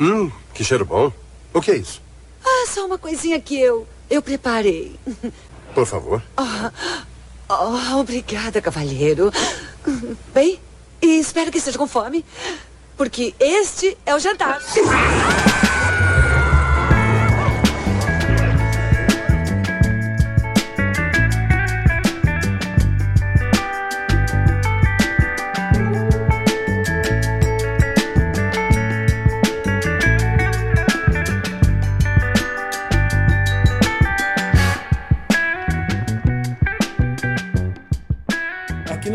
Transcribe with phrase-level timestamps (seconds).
[0.00, 1.12] Hum, que cheiro bom.
[1.52, 2.00] O que é isso?
[2.44, 4.96] Ah, só uma coisinha que eu eu preparei.
[5.74, 6.22] Por favor.
[6.36, 9.32] Oh, oh, obrigada, cavalheiro.
[10.34, 10.58] Bem,
[11.00, 12.24] e espero que esteja com fome,
[12.96, 14.60] porque este é o jantar.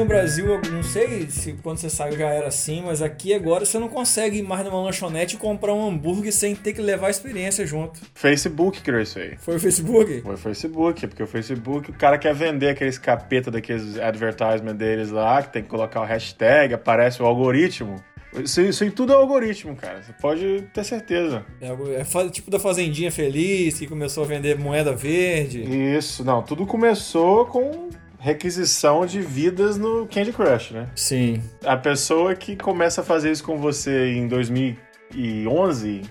[0.05, 3.65] No Brasil, eu não sei se quando você saiu já era assim, mas aqui agora
[3.65, 7.07] você não consegue ir mais numa lanchonete e comprar um hambúrguer sem ter que levar
[7.07, 7.99] a experiência junto.
[8.13, 9.35] Facebook criou isso aí.
[9.39, 10.21] Foi o Facebook?
[10.21, 15.09] Foi o Facebook, porque o Facebook, o cara quer vender aqueles capeta daqueles advertisement deles
[15.09, 17.95] lá, que tem que colocar o hashtag, aparece o algoritmo.
[18.43, 20.03] Isso, isso aí tudo é algoritmo, cara.
[20.03, 21.43] Você pode ter certeza.
[21.59, 25.63] É, é tipo da Fazendinha Feliz, que começou a vender moeda verde.
[25.63, 27.89] Isso, não, tudo começou com
[28.25, 30.89] requisição de vidas no Candy Crush, né?
[30.95, 31.43] Sim.
[31.63, 36.01] A pessoa que começa a fazer isso com você em 2011,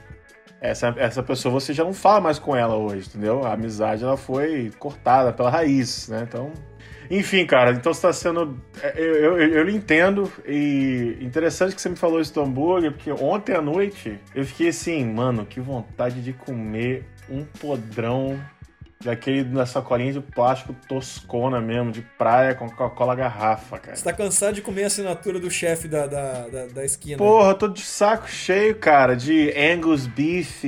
[0.60, 3.44] essa, essa pessoa você já não fala mais com ela hoje, entendeu?
[3.44, 6.24] A amizade ela foi cortada pela raiz, né?
[6.28, 6.52] Então,
[7.10, 8.60] enfim, cara, então você tá sendo.
[8.94, 10.30] Eu, eu, eu, eu entendo.
[10.46, 14.68] E interessante que você me falou isso do hambúrguer, porque ontem à noite eu fiquei
[14.68, 18.38] assim, mano, que vontade de comer um podrão
[19.04, 23.96] daquele na sacolinha de plástico toscona mesmo, de praia com Coca-Cola garrafa, cara.
[23.96, 27.18] Você tá cansado de comer a assinatura do chefe da, da, da, da esquina.
[27.18, 30.64] Porra, eu tô de saco cheio, cara, de Angus Beef,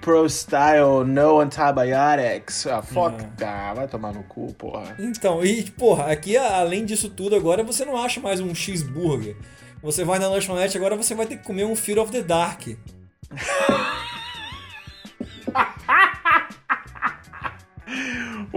[0.00, 2.66] Pro Style, No Antibiotics.
[2.66, 4.96] Ah, fuck, tá, vai tomar no cu, porra.
[4.98, 9.36] Então, e porra, aqui além disso tudo agora você não acha mais um cheeseburger.
[9.82, 12.62] Você vai na lanchonete agora você vai ter que comer um Fear of the Dark.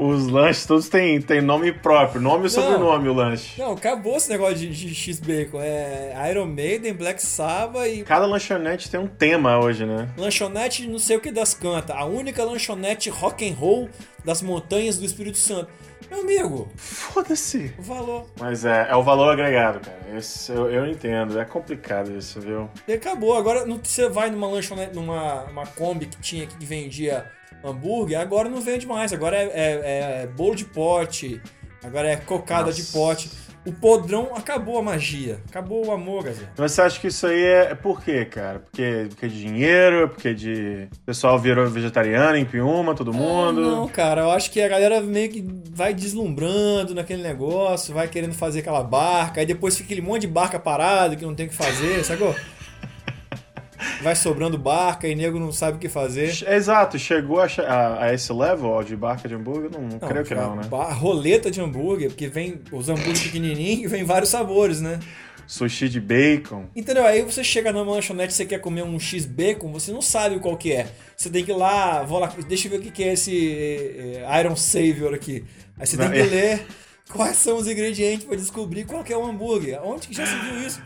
[0.09, 3.61] Os lanches todos têm, têm nome próprio, nome e sobrenome o lanche.
[3.61, 5.59] Não, acabou esse negócio de, de X-Bacon.
[5.61, 10.09] É Iron Maiden, Black Sabbath e Cada lanchonete tem um tema hoje, né?
[10.17, 11.94] lanchonete não sei o que das canta.
[11.94, 13.89] A única lanchonete rock and roll
[14.25, 15.69] das montanhas do Espírito Santo.
[16.09, 17.72] Meu amigo, Foda-se.
[17.78, 18.25] o valor.
[18.39, 20.00] Mas é, é o valor agregado, cara.
[20.17, 21.39] Esse eu, eu entendo.
[21.39, 22.67] É complicado isso, viu?
[22.88, 23.38] E acabou.
[23.38, 27.29] Agora você vai numa lanchonete, numa uma Kombi que tinha que vendia
[27.64, 29.12] hambúrguer, agora não vende mais.
[29.14, 31.42] Agora é, é- é bolo de pote,
[31.84, 32.81] agora é cocada Nossa.
[32.81, 33.30] de pote.
[33.66, 35.42] O podrão acabou a magia.
[35.50, 36.24] Acabou o amor.
[36.58, 38.59] Mas você acha que isso aí é, é por quê, cara?
[38.59, 40.88] Porque, porque de dinheiro, porque de.
[41.02, 43.59] O pessoal virou vegetariano em Piuma, todo mundo.
[43.59, 48.08] Ah, Não, cara, eu acho que a galera meio que vai deslumbrando naquele negócio, vai
[48.08, 51.46] querendo fazer aquela barca, aí depois fica aquele monte de barca parado que não tem
[51.46, 52.34] o que fazer, sacou?
[54.01, 56.29] Vai sobrando barca e nego não sabe o que fazer.
[56.47, 59.69] Exato, chegou a, a- a esse level de barca de hambúrguer?
[59.72, 60.63] Não, não creio que não, né?
[60.94, 65.00] Roleta de hambúrguer, porque vem os hambúrgueres pequenininhos e vem vários sabores, né?
[65.47, 66.66] Sushi de bacon.
[66.75, 67.03] Entendeu?
[67.06, 70.56] Aí você chega numa lanchonete e você quer comer um X-Bacon, você não sabe qual
[70.56, 70.88] que é.
[71.17, 74.23] Você tem que ir lá, vou lá, deixa eu ver o que é esse eh,
[74.23, 75.44] eh, Iron Savior aqui.
[75.79, 76.23] Aí você tem Não, que é.
[76.23, 76.66] ler
[77.11, 79.79] quais são os ingredientes pra descobrir qual que é o hambúrguer.
[79.84, 80.84] Onde que já se viu isso?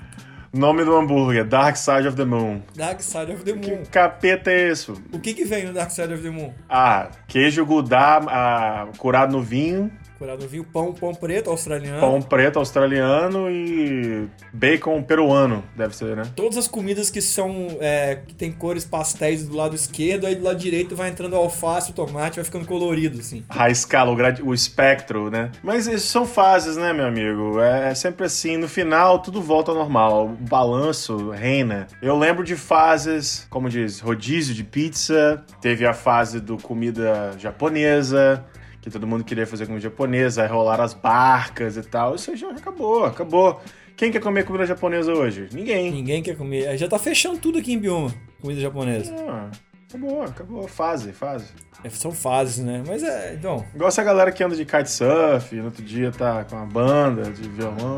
[0.54, 2.62] Nome do hambúrguer: Dark Side of the Moon.
[2.76, 3.84] Dark Side of the Que Moon.
[3.90, 4.94] capeta é isso?
[5.12, 6.54] O que que vem no Dark Side of the Moon?
[6.70, 9.92] Ah, queijo gouda ah, curado no vinho,
[10.24, 12.00] Curado no vinho, pão, pão preto australiano.
[12.00, 16.24] pão preto australiano e bacon peruano, deve ser, né?
[16.34, 17.68] Todas as comidas que são.
[17.82, 21.92] é, que tem cores pastéis do lado esquerdo, aí do lado direito vai entrando alface,
[21.92, 23.44] o tomate, vai ficando colorido, assim.
[23.50, 25.52] a escala, o, o espectro, né?
[25.62, 27.60] Mas isso são fases, né, meu amigo?
[27.60, 31.86] É, é sempre assim, no final tudo volta ao normal, o balanço reina.
[32.02, 38.42] Eu lembro de fases, como diz, rodízio de pizza, teve a fase do comida japonesa,
[38.84, 42.16] que todo mundo queria fazer comida japonesa, aí rolaram as barcas e tal.
[42.16, 43.62] Isso aí já acabou, acabou.
[43.96, 45.48] Quem quer comer comida japonesa hoje?
[45.54, 45.90] Ninguém.
[45.90, 46.78] Ninguém quer comer.
[46.78, 49.16] Já tá fechando tudo aqui em Bioma, comida japonesa.
[49.26, 49.50] Ah,
[49.88, 50.68] acabou, acabou.
[50.68, 51.46] Fase, fase.
[51.82, 52.84] É, São fases, né?
[52.86, 53.66] Mas é, então.
[53.74, 57.48] Igual essa galera que anda de kitesurf, no outro dia tá com uma banda de
[57.48, 57.96] violão.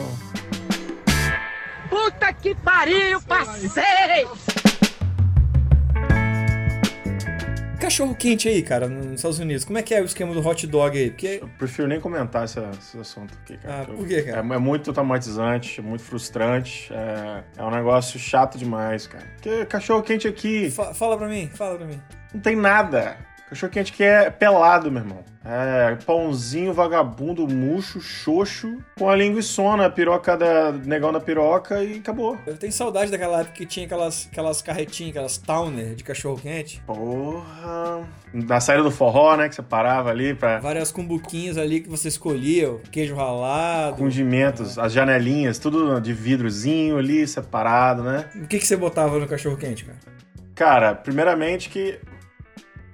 [1.89, 4.27] Puta que pariu, passei!
[7.85, 9.63] Cachorro quente aí, cara, nos Estados Unidos.
[9.63, 11.11] Como é que é o esquema do hot dog aí?
[11.11, 11.37] Porque.
[11.41, 13.83] Eu prefiro nem comentar esse, esse assunto aqui, cara.
[13.83, 14.37] Ah, por quê, cara?
[14.37, 19.23] É, é muito traumatizante, é muito frustrante, é, é um negócio chato demais, cara.
[19.35, 22.01] Porque cachorro quente aqui Fa- fala pra mim, fala pra mim.
[22.33, 23.17] não tem nada.
[23.49, 25.23] Cachorro quente que é pelado, meu irmão.
[25.47, 31.99] É pãozinho vagabundo, murcho, xoxo, com a linguiçona, a piroca da negão da piroca e
[31.99, 32.35] acabou.
[32.47, 36.81] Eu tenho saudade daquela época que tinha aquelas, aquelas carretinhas, aquelas towner de cachorro quente.
[36.87, 38.07] Porra.
[38.33, 39.47] Na saída do forró, né?
[39.47, 40.59] Que você parava ali pra.
[40.59, 43.97] Várias cumbuquinhas ali que você escolhia, o queijo ralado.
[43.97, 48.29] Condimentos, as janelinhas, tudo de vidrozinho ali, separado, né?
[48.35, 49.97] O que, que você botava no cachorro quente, cara?
[50.55, 51.99] Cara, primeiramente que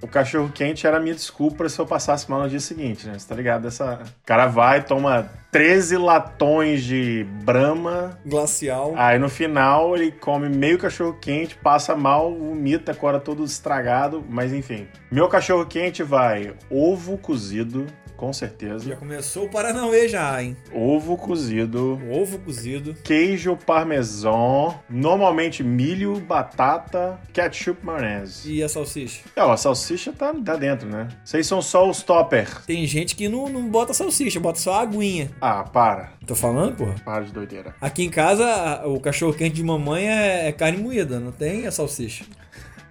[0.02, 3.18] o cachorro quente era a minha desculpa se eu passasse mal no dia seguinte, né?
[3.18, 3.68] Você tá ligado?
[3.68, 4.00] Essa...
[4.02, 8.18] O cara vai, toma 13 latões de brama.
[8.26, 8.94] Glacial.
[8.96, 14.52] Aí no final ele come meio cachorro quente, passa mal, vomita, acorda todo estragado, mas
[14.52, 14.88] enfim.
[15.10, 17.86] Meu cachorro quente vai ovo cozido,
[18.16, 18.88] com certeza.
[18.88, 20.56] Já começou o Paranauê já, hein?
[20.72, 22.00] Ovo cozido.
[22.10, 22.94] Ovo cozido.
[23.02, 24.78] Queijo parmesão.
[24.88, 28.52] Normalmente milho, batata, ketchup, maionese.
[28.52, 29.22] E a salsicha?
[29.34, 31.08] É, a salsicha tá, tá dentro, né?
[31.24, 32.64] Vocês são só os topper.
[32.64, 35.30] Tem gente que não, não bota salsicha, bota só a aguinha.
[35.40, 36.12] Ah, para.
[36.26, 36.94] Tô falando, porra?
[37.04, 37.74] Para de doideira.
[37.80, 41.72] Aqui em casa, o cachorro quente de mamãe é, é carne moída, não tem a
[41.72, 42.24] salsicha.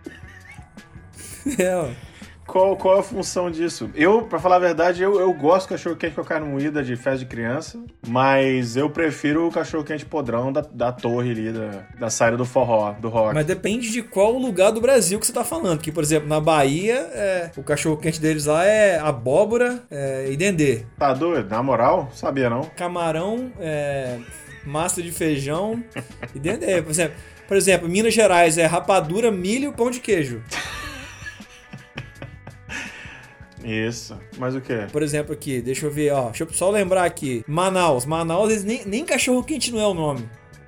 [1.58, 2.11] é, ó.
[2.52, 3.90] Qual, qual é a função disso?
[3.96, 6.98] Eu, pra falar a verdade, eu, eu gosto do cachorro quente com carne moída de
[6.98, 11.86] festa de criança, mas eu prefiro o cachorro quente podrão da, da torre ali, da,
[11.98, 13.34] da saída do forró, do rock.
[13.34, 15.80] Mas depende de qual lugar do Brasil que você tá falando.
[15.80, 20.36] Que, por exemplo, na Bahia, é, o cachorro quente deles lá é abóbora é, e
[20.36, 20.84] dendê.
[21.00, 21.50] Tá doido?
[21.50, 22.10] Na moral?
[22.12, 22.64] Sabia não?
[22.76, 24.18] Camarão, é,
[24.66, 25.82] massa de feijão
[26.36, 26.82] e dendê.
[26.82, 27.16] Por exemplo,
[27.48, 30.44] por exemplo, Minas Gerais é rapadura, milho e pão de queijo.
[33.64, 34.18] Isso.
[34.38, 34.88] Mas o quê?
[34.92, 36.26] Por exemplo, aqui, deixa eu ver, ó.
[36.30, 37.44] Deixa eu só lembrar aqui.
[37.48, 38.06] Manaus.
[38.06, 40.28] Manaus, eles nem, nem cachorro quente não é o nome.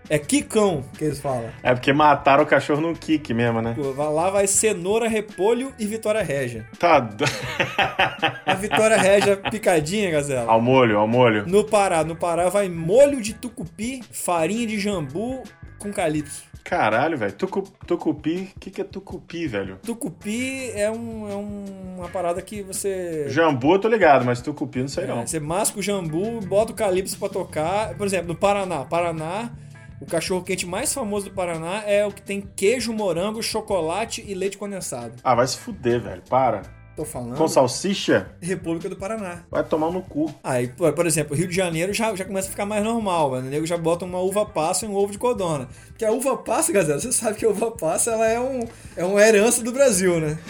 [0.10, 1.50] É quicão que eles falam.
[1.63, 3.74] É porque mataram o cachorro no kick mesmo, né?
[3.74, 6.68] Pô, lá vai cenoura, repolho e Vitória Régia.
[6.78, 7.00] Tá.
[7.00, 7.24] do-
[8.45, 10.51] A Vitória Régia picadinha, gazela.
[10.51, 11.45] ao molho, ao molho.
[11.48, 15.42] No Pará, no Pará vai molho de tucupi, farinha de jambu
[15.80, 16.44] com calypso.
[16.63, 17.33] Caralho, velho.
[17.33, 18.51] Tucu, tucupi.
[18.56, 19.77] O que, que é tucupi, velho?
[19.83, 23.25] Tucupi é, um, é um- uma parada que você.
[23.30, 25.27] Jambu eu tô ligado, mas tucupi não sei É, não.
[25.27, 27.95] você masca o jambu, bota o calypso pra tocar.
[27.95, 28.86] Por exemplo, no Paraná.
[28.86, 29.51] Paraná,
[30.00, 34.33] o cachorro quente mais famoso do Paraná é o que tem queijo, morango, chocolate e
[34.33, 35.13] leite condensado.
[35.24, 36.21] Ah, vai se fuder, velho.
[36.30, 36.62] Para.
[36.95, 37.36] Tô falando.
[37.36, 38.28] Com salsicha?
[38.40, 39.44] República do Paraná.
[39.50, 40.34] Vai tomar no cu.
[40.44, 43.48] Aí, por, exemplo, Rio de Janeiro já, já começa a ficar mais normal, mano.
[43.48, 45.68] O nego já bota uma uva passa e um ovo de codorna.
[45.88, 48.60] Porque a uva passa, galera, você sabe que a uva passa ela é, um,
[48.95, 50.38] é uma herança do Brasil, né?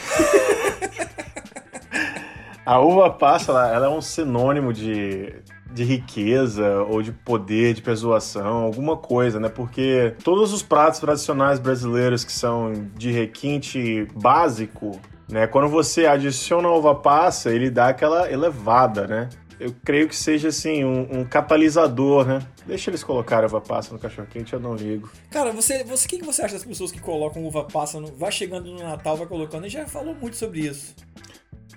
[2.65, 5.35] A uva passa, ela, ela é um sinônimo de,
[5.73, 9.49] de riqueza ou de poder, de persuasão, alguma coisa, né?
[9.49, 14.97] Porque todos os pratos tradicionais brasileiros que são de requinte básico,
[15.33, 15.47] né?
[15.47, 19.29] Quando você adiciona a uva passa, ele dá aquela elevada, né?
[19.59, 22.39] Eu creio que seja assim, um, um catalisador, né?
[22.67, 25.09] Deixa eles colocarem uva passa no cachorro quente, eu não ligo.
[25.31, 28.07] Cara, você, você, o que, que você acha das pessoas que colocam uva passa, no,
[28.15, 29.65] vai chegando no Natal, vai colocando?
[29.65, 30.93] A gente já falou muito sobre isso.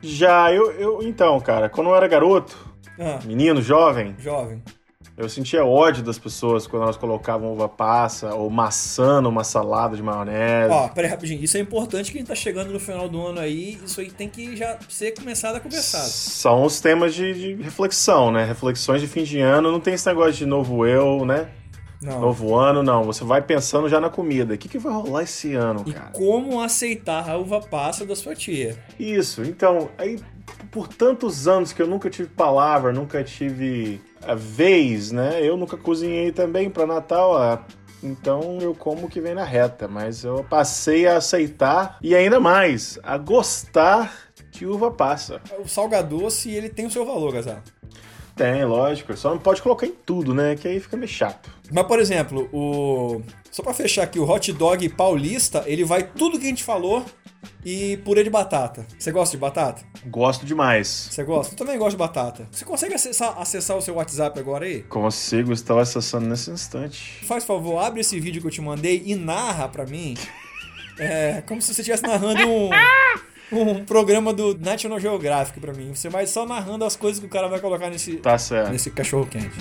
[0.02, 2.54] Já, eu, eu então, cara, quando eu era garoto,
[2.98, 4.62] Ah, menino, jovem, jovem.
[5.16, 10.02] Eu sentia ódio das pessoas quando elas colocavam uva passa ou maçã numa salada de
[10.02, 10.70] maionese.
[10.70, 11.42] Ó, peraí rapidinho.
[11.42, 13.78] Isso é importante que a gente tá chegando no final do ano aí.
[13.82, 16.00] Isso aí tem que já ser começado a conversar.
[16.00, 18.44] São os temas de, de reflexão, né?
[18.44, 19.72] Reflexões de fim de ano.
[19.72, 21.48] Não tem esse negócio de novo eu, né?
[22.02, 22.20] Não.
[22.20, 23.04] Novo ano, não.
[23.04, 24.52] Você vai pensando já na comida.
[24.52, 26.10] O que, que vai rolar esse ano, E cara?
[26.12, 28.76] como aceitar a uva passa da sua tia.
[29.00, 29.42] Isso.
[29.42, 30.18] Então, aí
[30.70, 33.98] por tantos anos que eu nunca tive palavra, nunca tive
[34.36, 35.40] vez, né?
[35.42, 37.64] Eu nunca cozinhei também para Natal.
[38.02, 42.38] Então eu como o que vem na reta, mas eu passei a aceitar e ainda
[42.38, 44.12] mais a gostar
[44.50, 45.40] de uva passa.
[45.58, 47.62] O salgadoce, ele tem o seu valor, Gazar.
[48.34, 49.16] Tem, lógico.
[49.16, 50.56] Só não pode colocar em tudo, né?
[50.56, 51.50] Que aí fica meio chato.
[51.72, 53.22] Mas, por exemplo, o.
[53.56, 57.02] Só pra fechar aqui, o hot dog paulista, ele vai tudo que a gente falou
[57.64, 58.86] e purê de batata.
[58.98, 59.82] Você gosta de batata?
[60.04, 61.08] Gosto demais.
[61.10, 61.54] Você gosta?
[61.54, 62.46] Eu também gosto de batata.
[62.52, 64.82] Você consegue acessar, acessar o seu WhatsApp agora aí?
[64.82, 67.24] Consigo estar acessando nesse instante.
[67.24, 70.14] Faz favor, abre esse vídeo que eu te mandei e narra pra mim.
[70.98, 72.70] É como se você estivesse narrando um,
[73.52, 75.94] um programa do National Geographic pra mim.
[75.94, 78.70] Você vai só narrando as coisas que o cara vai colocar nesse, Tá certo.
[78.70, 79.58] nesse cachorro quente.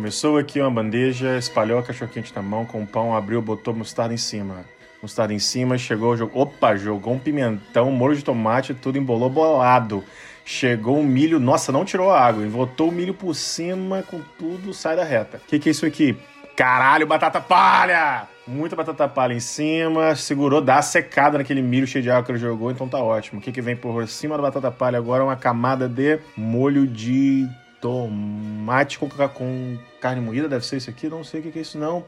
[0.00, 4.14] Começou aqui uma bandeja, espalhou a cachorro-quente na mão com o pão, abriu, botou mostarda
[4.14, 4.64] em cima.
[5.02, 6.40] Mostarda em cima, chegou, jogou.
[6.40, 10.02] Opa, jogou um pimentão, molho de tomate, tudo embolou bolado.
[10.42, 14.72] Chegou o milho, nossa, não tirou a água, botou o milho por cima com tudo,
[14.72, 15.36] sai da reta.
[15.36, 16.16] O que, que é isso aqui?
[16.56, 18.26] Caralho, batata palha!
[18.46, 22.38] Muita batata palha em cima, segurou, dá secada naquele milho cheio de água que ele
[22.38, 23.38] jogou, então tá ótimo.
[23.38, 25.22] O que, que vem por cima da batata palha agora?
[25.22, 27.46] Uma camada de molho de
[27.80, 31.08] tomate com, com carne moída, deve ser isso aqui?
[31.08, 32.04] Não sei o que, que é isso não.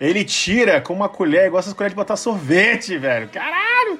[0.00, 3.28] Ele tira com uma colher, igual essas colheres de botar sorvete, velho.
[3.28, 3.98] Caralho!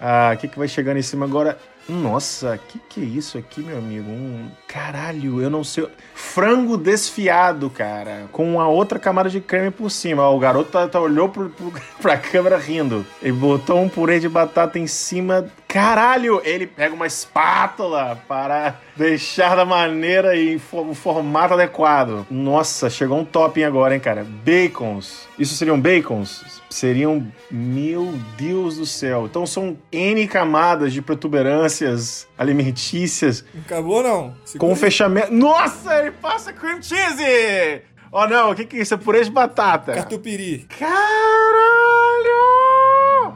[0.00, 1.56] Ah, o que, que vai chegando em cima agora?
[1.88, 4.08] Nossa, que que é isso aqui, meu amigo?
[4.08, 5.88] Um caralho, eu não sei.
[6.14, 10.22] Frango desfiado, cara, com uma outra camada de creme por cima.
[10.22, 13.04] Ó, o garoto tá, tá olhou pro, pro, pra câmera rindo.
[13.20, 15.50] Ele botou um purê de batata em cima.
[15.72, 22.26] Caralho, ele pega uma espátula para deixar da maneira e o formato adequado.
[22.30, 24.22] Nossa, chegou um topping agora, hein, cara?
[24.22, 25.26] Bacons.
[25.38, 26.60] Isso seriam bacons?
[26.68, 29.24] Seriam, meu Deus do céu.
[29.24, 33.42] Então são N camadas de protuberâncias alimentícias.
[33.64, 34.34] Acabou não?
[34.44, 35.32] Segura com um fechamento.
[35.32, 37.80] Nossa, ele passa cream cheese!
[38.12, 38.92] Oh não, o que, que é isso?
[38.92, 39.94] É purê de batata.
[39.94, 40.66] Catupiry.
[40.78, 40.92] Caralho!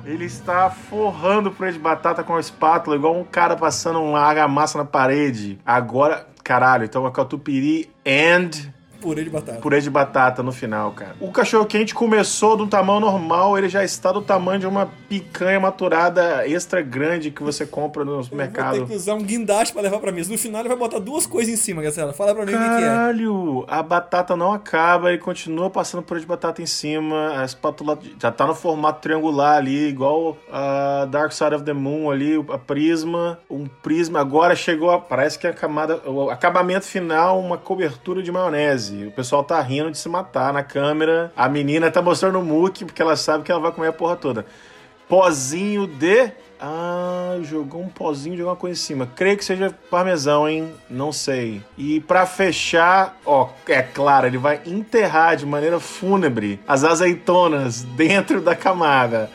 [0.07, 4.79] Ele está forrando purê de batata com a espátula, igual um cara passando uma argamassa
[4.79, 5.59] na parede.
[5.67, 9.59] Agora, caralho, então é catupiry and Purê de batata.
[9.61, 11.17] Purê de batata no final, cara.
[11.21, 14.89] O cachorro quente começou de um tamanho normal, ele já está do tamanho de uma
[15.09, 18.77] picanha maturada extra grande que você compra no supermercado.
[18.77, 20.31] Vou ter que usar um guindaste pra levar pra mesa.
[20.31, 22.13] No final ele vai botar duas coisas em cima, Gacela.
[22.13, 26.21] Fala pra mim Caralho, o que, Caralho, a batata não acaba, ele continua passando purê
[26.21, 31.33] de batata em cima, a espátula já tá no formato triangular ali, igual a Dark
[31.33, 34.21] Side of the Moon ali, a prisma, um prisma.
[34.21, 38.86] Agora chegou, a, parece que a camada, o acabamento final, uma cobertura de maionese.
[38.91, 41.33] O pessoal tá rindo de se matar na câmera.
[41.37, 44.17] A menina tá mostrando o muque porque ela sabe que ela vai comer a porra
[44.17, 44.47] toda.
[45.09, 46.33] Pozinho de.
[46.59, 49.09] Ah, jogou um pozinho de alguma coisa em cima.
[49.15, 50.73] Creio que seja parmesão, hein?
[50.89, 51.63] Não sei.
[51.77, 58.41] E para fechar, ó, é claro, ele vai enterrar de maneira fúnebre as azeitonas dentro
[58.41, 59.31] da camada.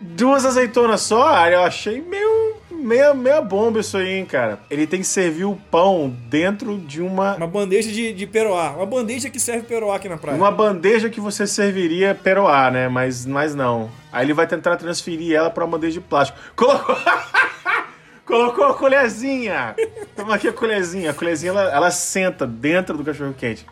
[0.00, 1.46] Duas azeitonas só?
[1.48, 2.47] Eu achei meio
[2.78, 4.60] meia, meia bomba isso aí, hein, cara.
[4.70, 7.36] Ele tem que servir o pão dentro de uma.
[7.36, 8.70] Uma bandeja de, de peroá.
[8.70, 10.36] Uma bandeja que serve peroá aqui na praia.
[10.36, 12.88] Uma bandeja que você serviria peroá, né?
[12.88, 13.90] Mas, mas não.
[14.12, 16.38] Aí ele vai tentar transferir ela para uma bandeja de plástico.
[16.56, 16.96] Colocou.
[18.24, 19.74] Colocou a colherzinha.
[20.14, 21.10] Toma aqui a colherzinha.
[21.10, 23.64] A colherzinha ela, ela senta dentro do cachorro quente.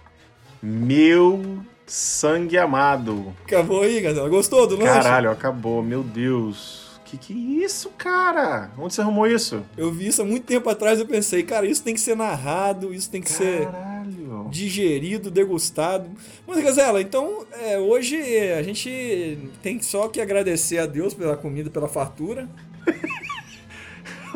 [0.63, 3.35] Meu sangue amado.
[3.45, 4.29] Acabou aí, galera.
[4.29, 4.93] Gostou do lanche?
[4.93, 5.83] Caralho, acabou.
[5.83, 6.86] Meu Deus.
[7.07, 8.71] Que que é isso, cara?
[8.77, 9.63] Onde você arrumou isso?
[9.77, 12.93] Eu vi isso há muito tempo atrás eu pensei, cara, isso tem que ser narrado,
[12.93, 14.11] isso tem que Caralho.
[14.13, 16.11] ser digerido, degustado.
[16.45, 18.17] Mas, Gazela, então, é, hoje
[18.51, 22.49] a gente tem só que agradecer a Deus pela comida, pela fartura.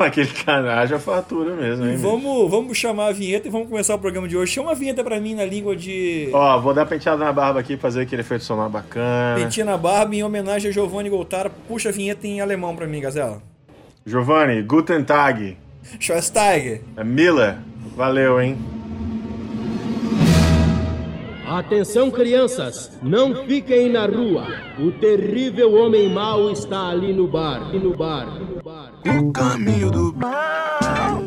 [0.05, 1.97] Aquele canal já fatura mesmo, hein?
[1.97, 4.51] Vamos, vamos chamar a vinheta e vamos começar o programa de hoje.
[4.51, 6.29] Chama a vinheta pra mim na língua de.
[6.33, 9.39] Ó, vou dar penteada na barba aqui, fazer aquele efeito sonoro bacana.
[9.39, 11.49] Pentinha na barba em homenagem a Giovanni Goltara.
[11.67, 13.41] Puxa a vinheta em alemão pra mim, Gazela.
[14.05, 15.57] Giovanni, Guten Tag.
[15.99, 16.81] Schwesteiger.
[16.97, 17.57] É Miller.
[17.95, 18.57] Valeu, hein?
[21.51, 24.47] Atenção, crianças, não fiquem na rua.
[24.79, 28.93] O terrível homem mau está ali no bar, no bar, no bar.
[29.05, 31.21] O caminho do mal.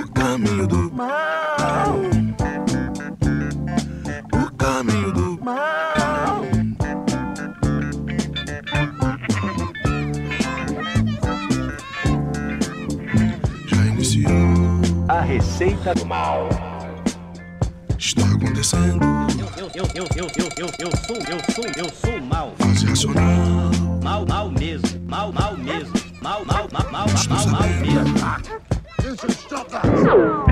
[0.00, 2.00] O caminho do mal.
[4.32, 6.42] O caminho do mal.
[13.66, 14.30] Já iniciou.
[15.06, 16.48] A receita do mal.
[18.64, 19.04] Acontecendo.
[19.38, 22.54] Eu, eu, eu, eu, eu, eu, eu sou, eu sou, eu sou mal.
[22.58, 23.70] Fase racional.
[24.02, 25.00] Mal, mal mesmo.
[25.06, 25.92] Mal, mal mesmo.
[26.22, 27.80] Mal, mal, mal, mal, mal, mal sabendo.
[27.82, 28.14] mesmo.
[29.04, 30.43] Yes.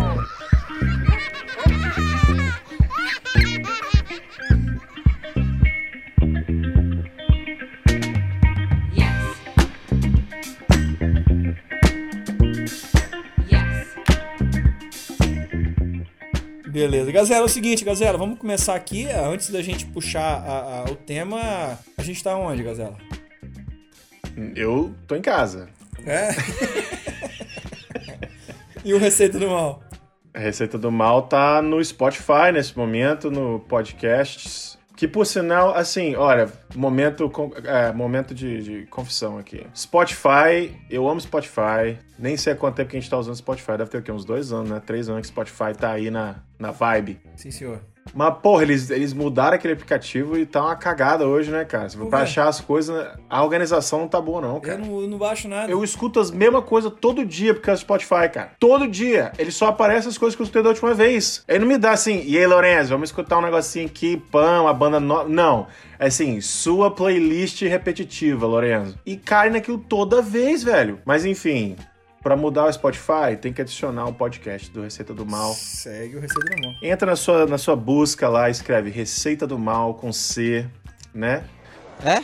[17.23, 19.07] Gazela, é o seguinte, Gazela, vamos começar aqui.
[19.07, 22.97] Antes da gente puxar a- a- o tema, a gente tá onde, Gazela?
[24.57, 25.69] Eu tô em casa.
[26.05, 26.31] É?
[28.85, 29.81] e o Receita do Mal?
[30.35, 34.77] A Receita do Mal tá no Spotify nesse momento, no podcasts.
[34.97, 37.31] Que por sinal, assim, olha, momento,
[37.65, 39.67] é, momento de, de confissão aqui.
[39.77, 41.99] Spotify, eu amo Spotify.
[42.19, 43.73] Nem sei há quanto tempo que a gente tá usando Spotify.
[43.79, 44.13] Deve ter o quê?
[44.13, 44.81] Uns dois anos, né?
[44.85, 47.21] Três anos que Spotify tá aí na, na vibe.
[47.37, 47.81] Sim, senhor.
[48.13, 51.89] Mas, porra, eles, eles mudaram aquele aplicativo e tá uma cagada hoje, né, cara?
[51.89, 52.25] Se for Por pra quê?
[52.25, 54.79] achar as coisas, a organização não tá boa, não, Eu cara.
[54.79, 55.71] não, eu não baixo nada.
[55.71, 58.51] Eu escuto as mesmas coisas todo dia porque é o Spotify, cara.
[58.59, 59.31] Todo dia.
[59.39, 61.45] Ele só aparece as coisas que eu escutei da última vez.
[61.47, 64.73] Ele não me dá assim, e aí, Lorenzo, vamos escutar um negocinho aqui, pão, a
[64.75, 65.29] banda nova.
[65.29, 65.69] Não.
[65.97, 68.99] É assim, sua playlist repetitiva, Lorenzo.
[69.07, 70.99] E cai naquilo toda vez, velho.
[71.05, 71.77] Mas enfim,
[72.23, 75.53] pra mudar o Spotify, tem que adicionar o podcast do Receita do Mal.
[75.55, 76.75] Segue o Receita do Mal.
[76.83, 80.67] Entra na sua, na sua busca lá, escreve Receita do Mal com C,
[81.13, 81.45] né?
[82.05, 82.23] É?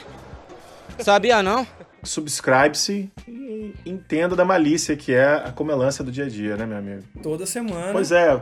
[1.02, 1.66] Sabia não?
[2.02, 3.37] Subscribe-se e
[3.86, 7.02] entenda da malícia que é a comelância do dia a dia, né, meu amigo?
[7.22, 7.92] Toda semana.
[7.92, 8.36] Pois é,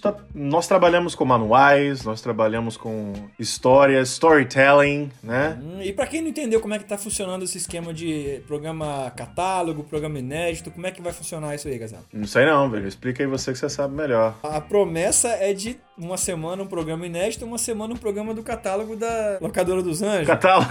[0.00, 5.58] tá- nós trabalhamos com manuais, nós trabalhamos com histórias, storytelling, né?
[5.62, 9.10] Hum, E pra quem não entendeu como é que tá funcionando esse esquema de programa
[9.16, 12.02] catálogo, programa inédito, como é que vai funcionar isso aí, Gazela?
[12.12, 12.86] Não sei não, velho.
[12.88, 14.34] Explica aí você que você sabe melhor.
[14.42, 18.96] A promessa é de uma semana um programa inédito, uma semana um programa do catálogo
[18.96, 20.26] da Locadora dos Anjos.
[20.26, 20.70] Catálogo.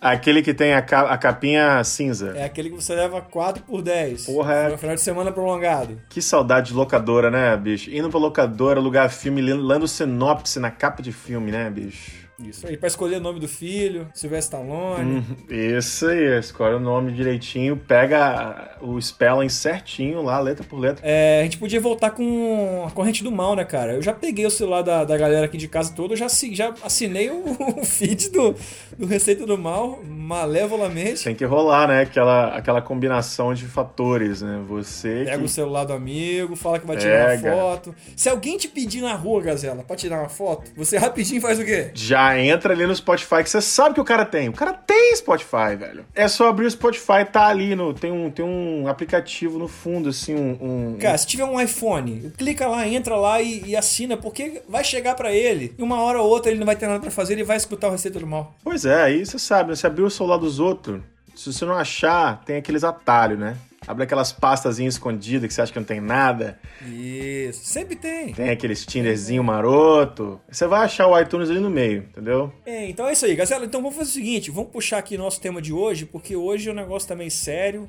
[0.00, 2.32] Aquele que tem a, ca- a capinha cinza.
[2.34, 4.24] É aquele que você leva 4 por 10.
[4.26, 4.76] Porra, é.
[4.78, 6.00] Final de semana prolongado.
[6.08, 7.90] Que saudade de locadora, né, bicho?
[7.90, 12.19] Indo pra locadora, alugar filme, lendo lendo sinopse na capa de filme, né, bicho?
[12.42, 15.18] Isso aí, pra escolher o nome do filho, Sylvester Stallone.
[15.18, 21.02] Hum, Isso aí, escolhe o nome direitinho, pega o spelling certinho lá, letra por letra.
[21.06, 23.92] É, a gente podia voltar com a corrente do mal, né, cara?
[23.94, 26.74] Eu já peguei o celular da, da galera aqui de casa toda, eu já, já
[26.82, 27.44] assinei o,
[27.80, 28.54] o feed do,
[28.98, 31.24] do Receita do Mal, malevolamente.
[31.24, 32.02] Tem que rolar, né?
[32.02, 34.60] Aquela, aquela combinação de fatores, né?
[34.68, 35.44] Você Pega que...
[35.44, 37.54] o celular do amigo, fala que vai tirar Pega.
[37.54, 37.94] uma foto.
[38.16, 41.64] Se alguém te pedir na rua, Gazela, pra tirar uma foto, você rapidinho faz o
[41.64, 41.90] quê?
[41.94, 44.48] já entra ali no Spotify, que você sabe que o cara tem.
[44.48, 46.04] O cara tem Spotify, velho.
[46.14, 47.94] É só abrir o Spotify, tá ali no.
[47.94, 50.58] Tem um, tem um aplicativo no fundo, assim, um.
[50.94, 54.84] um- Cara, se tiver um iPhone, clica lá, entra lá e, e assina, porque vai
[54.84, 55.74] chegar pra ele.
[55.78, 57.88] E uma hora ou outra ele não vai ter nada pra fazer, ele vai escutar
[57.88, 58.54] o Receita do Mal.
[58.62, 59.76] Pois é, aí você sabe, né?
[59.76, 61.00] Você abriu o celular dos outros.
[61.40, 63.56] Se você não achar, tem aqueles atalhos, né?
[63.88, 66.58] Abre aquelas pastazinhas escondidas que você acha que não tem nada.
[66.86, 68.34] Isso, sempre tem.
[68.34, 70.38] Tem aqueles Tinderzinho maroto.
[70.50, 72.52] Você vai achar o iTunes ali no meio, entendeu?
[72.66, 73.64] É, então é isso aí, Gazela.
[73.64, 76.74] Então vamos fazer o seguinte: vamos puxar aqui nosso tema de hoje, porque hoje o
[76.74, 77.88] negócio tá meio sério.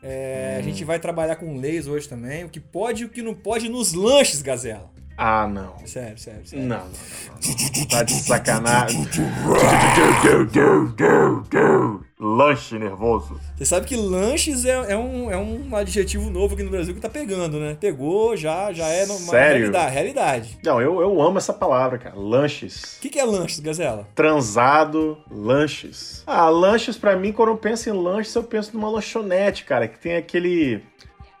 [0.00, 2.44] É, A gente vai trabalhar com leis hoje também.
[2.44, 4.93] O que pode e o que não pode nos lanches, Gazela.
[5.16, 5.74] Ah, não.
[5.86, 6.66] Sério, sério, sério.
[6.66, 7.86] Não, não, não, não.
[7.86, 9.08] Tá de sacanagem.
[12.18, 13.38] Lanche nervoso.
[13.56, 17.00] Você sabe que lanches é, é um, é um adjetivo novo aqui no Brasil que
[17.00, 17.76] tá pegando, né?
[17.78, 19.58] Pegou, já, já é uma Sério?
[19.58, 19.92] realidade.
[19.92, 20.58] realidade.
[20.64, 22.16] Não, eu, eu amo essa palavra, cara.
[22.16, 22.96] Lanches.
[22.96, 24.08] O que, que é lanches, Gazela?
[24.14, 26.22] Transado, lanches.
[26.26, 29.98] Ah, lanches pra mim, quando eu penso em lanches, eu penso numa lanchonete, cara, que
[29.98, 30.82] tem aquele.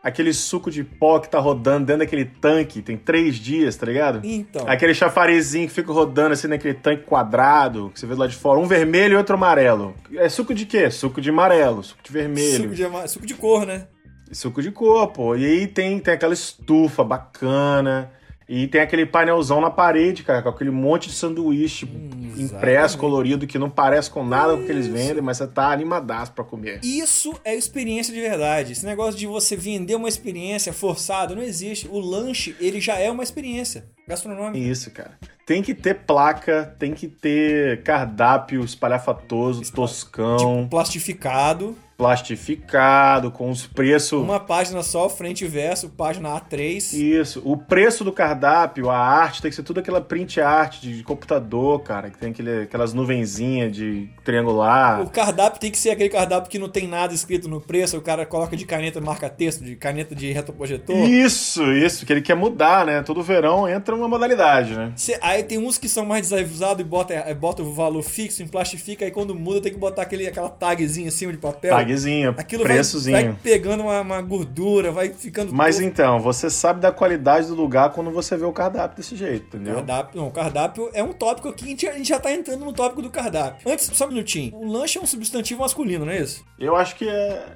[0.04, 4.20] Aquele suco de pó que tá rodando dentro daquele tanque, tem três dias, tá ligado?
[4.22, 4.68] Então.
[4.68, 8.60] Aquele chafarizinho que fica rodando assim naquele tanque quadrado, que você vê lá de fora,
[8.60, 9.94] um vermelho e outro amarelo.
[10.14, 10.90] É suco de quê?
[10.90, 12.64] Suco de amarelo, suco de vermelho.
[12.64, 13.86] Suco de, suco de cor, né?
[14.30, 15.36] Suco de cor, pô.
[15.36, 18.12] E aí tem, tem aquela estufa bacana.
[18.48, 22.98] E tem aquele painelzão na parede, cara, com aquele monte de sanduíche impresso, exatamente.
[22.98, 26.32] colorido, que não parece com nada com o que eles vendem, mas você tá animadaço
[26.32, 26.80] pra comer.
[26.82, 28.72] Isso é experiência de verdade.
[28.72, 31.88] Esse negócio de você vender uma experiência forçada não existe.
[31.88, 34.58] O lanche, ele já é uma experiência gastronômica.
[34.58, 35.18] Isso, cara.
[35.46, 41.76] Tem que ter placa, tem que ter cardápio espalhafatoso, toscão, Tipo, plastificado.
[41.96, 44.22] Plastificado, com os preços.
[44.22, 46.92] Uma página só, frente e verso, página A3.
[46.94, 47.40] Isso.
[47.44, 51.80] O preço do cardápio, a arte, tem que ser tudo aquela print art de computador,
[51.82, 55.02] cara, que tem aquele, aquelas nuvenzinhas de triangular.
[55.02, 58.02] O cardápio tem que ser aquele cardápio que não tem nada escrito no preço, o
[58.02, 60.96] cara coloca de caneta marca-texto, de caneta de retroprojetor.
[61.08, 63.02] Isso, isso, que ele quer mudar, né?
[63.02, 64.92] Todo verão entra uma modalidade, né?
[64.96, 68.48] Cê- aí tem uns que são mais desavisados e bota, bota o valor fixo, em
[68.48, 71.74] plastifica, aí quando muda tem que botar aquele, aquela tagzinha em cima de papel.
[71.86, 73.16] Tagzinho, Aquilo vai, preçozinho.
[73.32, 75.52] vai pegando uma, uma gordura, vai ficando.
[75.52, 79.16] Mas todo- então, você sabe da qualidade do lugar quando você vê o cardápio desse
[79.16, 79.74] jeito, entendeu?
[79.76, 82.72] Cardápio, não, cardápio é um tópico aqui, a gente, a gente já tá entrando no
[82.72, 83.70] tópico do cardápio.
[83.70, 84.54] Antes, só um minutinho.
[84.56, 86.44] O lanche é um substantivo masculino, não é isso?
[86.58, 87.46] Eu acho que é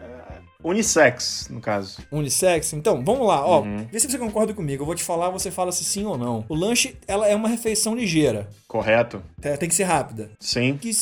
[0.62, 1.98] unissex, no caso.
[2.10, 2.72] Unissex?
[2.72, 3.60] Então, vamos lá, ó.
[3.62, 3.86] Uhum.
[3.90, 4.82] Vê se você concorda comigo.
[4.82, 6.44] Eu vou te falar, você fala se sim ou não.
[6.48, 8.48] O lanche, ela é uma refeição ligeira.
[8.66, 9.22] Correto?
[9.58, 10.30] Tem que ser rápida.
[10.40, 10.76] Sim.
[10.76, 10.92] Que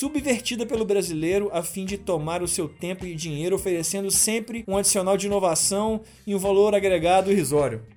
[0.00, 4.78] subvertida pelo brasileiro a fim de tomar o seu tempo e dinheiro, oferecendo sempre um
[4.78, 7.82] adicional de inovação e um valor agregado irrisório.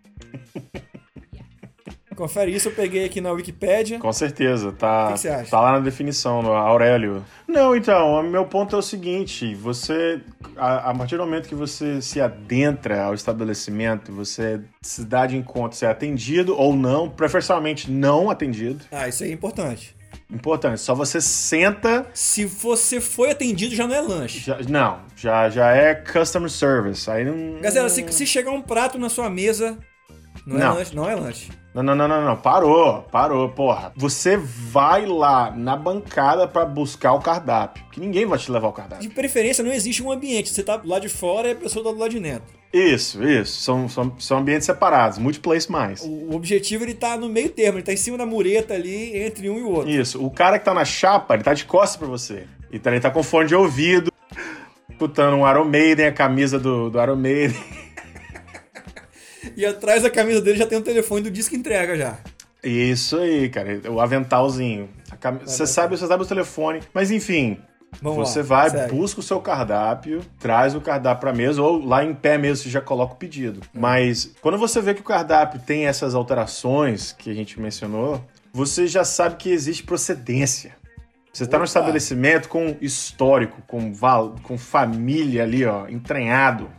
[2.14, 4.00] Confere isso, eu peguei aqui na Wikipédia.
[4.00, 5.50] Com certeza, tá, O que você acha?
[5.50, 7.24] tá lá na definição, no Aurélio.
[7.48, 10.22] Não, então, o meu ponto é o seguinte: você,
[10.56, 15.38] a, a partir do momento que você se adentra ao estabelecimento, você se dá de
[15.38, 18.86] encontro se é atendido ou não, preferencialmente não atendido.
[18.92, 19.96] Ah, isso aí é importante.
[20.34, 22.08] Importante, só você senta.
[22.14, 24.40] Se você foi atendido, já não é lanche.
[24.40, 27.10] já- não, já, já é customer service.
[27.10, 27.62] Aí não.
[27.62, 29.78] Gazela, se, se chegar um prato na sua mesa,
[30.46, 30.66] não, Não.
[30.72, 31.50] é lanche, não é lanche.
[31.74, 32.36] Não, não, não, não, não.
[32.36, 33.92] Parou, parou, porra.
[33.96, 37.84] Você vai lá na bancada pra buscar o cardápio.
[37.92, 39.10] Que ninguém vai te levar o De cardápio.
[39.12, 40.50] preferência, não existe um ambiente.
[40.50, 42.44] Você tá lá de fora e a pessoa tá do lado de dentro.
[42.72, 43.62] Isso, isso.
[43.62, 46.02] São, são, são ambientes separados, multiplace mais.
[46.04, 49.50] O, objetivo ele tá no meio termo, ele tá em cima da mureta ali entre
[49.50, 49.90] um e o outro.
[49.90, 50.24] Isso.
[50.24, 52.46] O cara que tá na chapa, ele tá de costas pra você.
[52.72, 54.12] E tá- ele tá com fone de ouvido,
[54.90, 57.56] escutando um Iron Maiden, a camisa do, do Iron Maiden.
[59.56, 62.18] E atrás da camisa dele já tem o telefone do disco entrega já.
[62.64, 63.82] Isso aí, cara.
[63.92, 64.90] O aventalzinho.
[65.20, 66.80] Cam- Você sabe, você sabe o telefone.
[66.94, 67.58] Mas enfim,
[68.02, 68.96] Vamos você lá, vai, segue.
[68.96, 72.70] busca o seu cardápio, traz o cardápio pra mesa, ou lá em pé mesmo você
[72.70, 73.60] já coloca o pedido.
[73.76, 73.80] Hum.
[73.82, 78.88] Mas quando você vê que o cardápio tem essas alterações que a gente mencionou, você
[78.88, 80.76] já sabe que existe procedência.
[81.34, 86.70] Você está num estabelecimento com histórico, com, val- com família ali, ó, entranhado.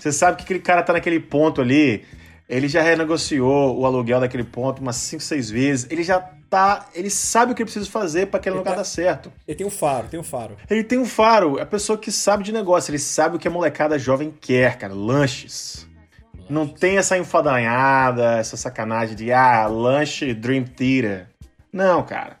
[0.00, 2.04] Você sabe que aquele cara tá naquele ponto ali,
[2.48, 6.86] ele já renegociou o aluguel daquele ponto umas 5, 6 vezes, ele já tá.
[6.94, 9.32] Ele sabe o que ele precisa fazer para aquele Ele lugar tá- dar certo.
[9.46, 10.56] Ele tem um faro, tem um faro.
[10.68, 13.46] Ele tem um faro, é a pessoa que sabe de negócio, ele sabe o que
[13.46, 14.92] a molecada jovem quer, cara.
[14.94, 15.86] Lanches.
[16.48, 21.28] Não tem essa enfadanhada, essa sacanagem de, ah, lanche Dream Theater.
[21.72, 22.40] Não, cara.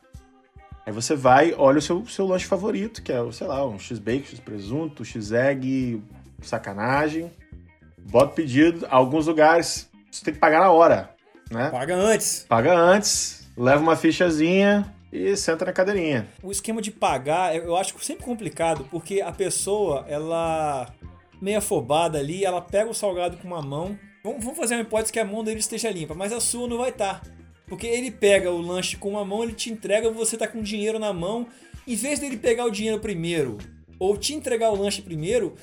[0.84, 3.78] Aí você vai, olha o seu, seu lanche favorito, que é, o, sei lá, um
[3.78, 6.02] X-Bacon, X-Presunto, X-Egg,
[6.42, 7.30] sacanagem.
[8.06, 8.86] Bota o pedido.
[8.90, 11.10] Alguns lugares você tem que pagar na hora,
[11.50, 11.70] né?
[11.70, 12.44] Paga antes.
[12.48, 16.28] Paga antes, leva uma fichazinha e senta na cadeirinha.
[16.42, 20.92] O esquema de pagar, eu acho sempre complicado, porque a pessoa, ela
[21.40, 23.98] meio afobada ali, ela pega o salgado com uma mão.
[24.22, 26.78] Vamos, vamos fazer uma hipótese que a mão dele esteja limpa, mas a sua não
[26.78, 27.22] vai estar.
[27.66, 30.98] Porque ele pega o lanche com uma mão, ele te entrega, você tá com dinheiro
[30.98, 31.46] na mão.
[31.86, 33.58] Em vez dele pegar o dinheiro primeiro,
[33.98, 35.54] ou te entregar o lanche primeiro,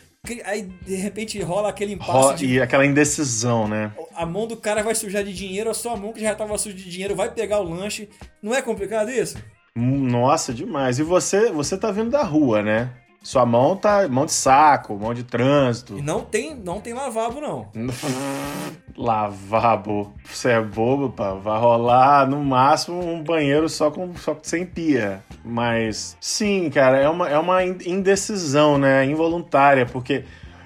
[0.46, 3.92] aí de repente rola aquele impasse Rola- de E aquela indecisão, né?
[4.16, 6.76] a mão do cara vai sujar de dinheiro, a sua mão que já tava suja
[6.76, 8.10] de dinheiro vai pegar o lanche.
[8.42, 9.38] Não é complicado isso?
[9.76, 10.98] Hum, Nossa, demais.
[11.00, 12.92] E você, você tá vindo da rua, né?
[13.23, 15.97] Sua mão tá mão de saco, mão de trânsito.
[15.97, 17.67] E não tem, não tem lavabo não.
[18.95, 20.13] Lavabo.
[20.25, 21.34] Você é bobo, pá.
[21.34, 25.21] Vai rolar no máximo um banheiro só com só sem pia.
[25.43, 29.06] Mas sim, cara, é uma, é uma in- indecisão, né?
[29.06, 30.23] Involuntária, porque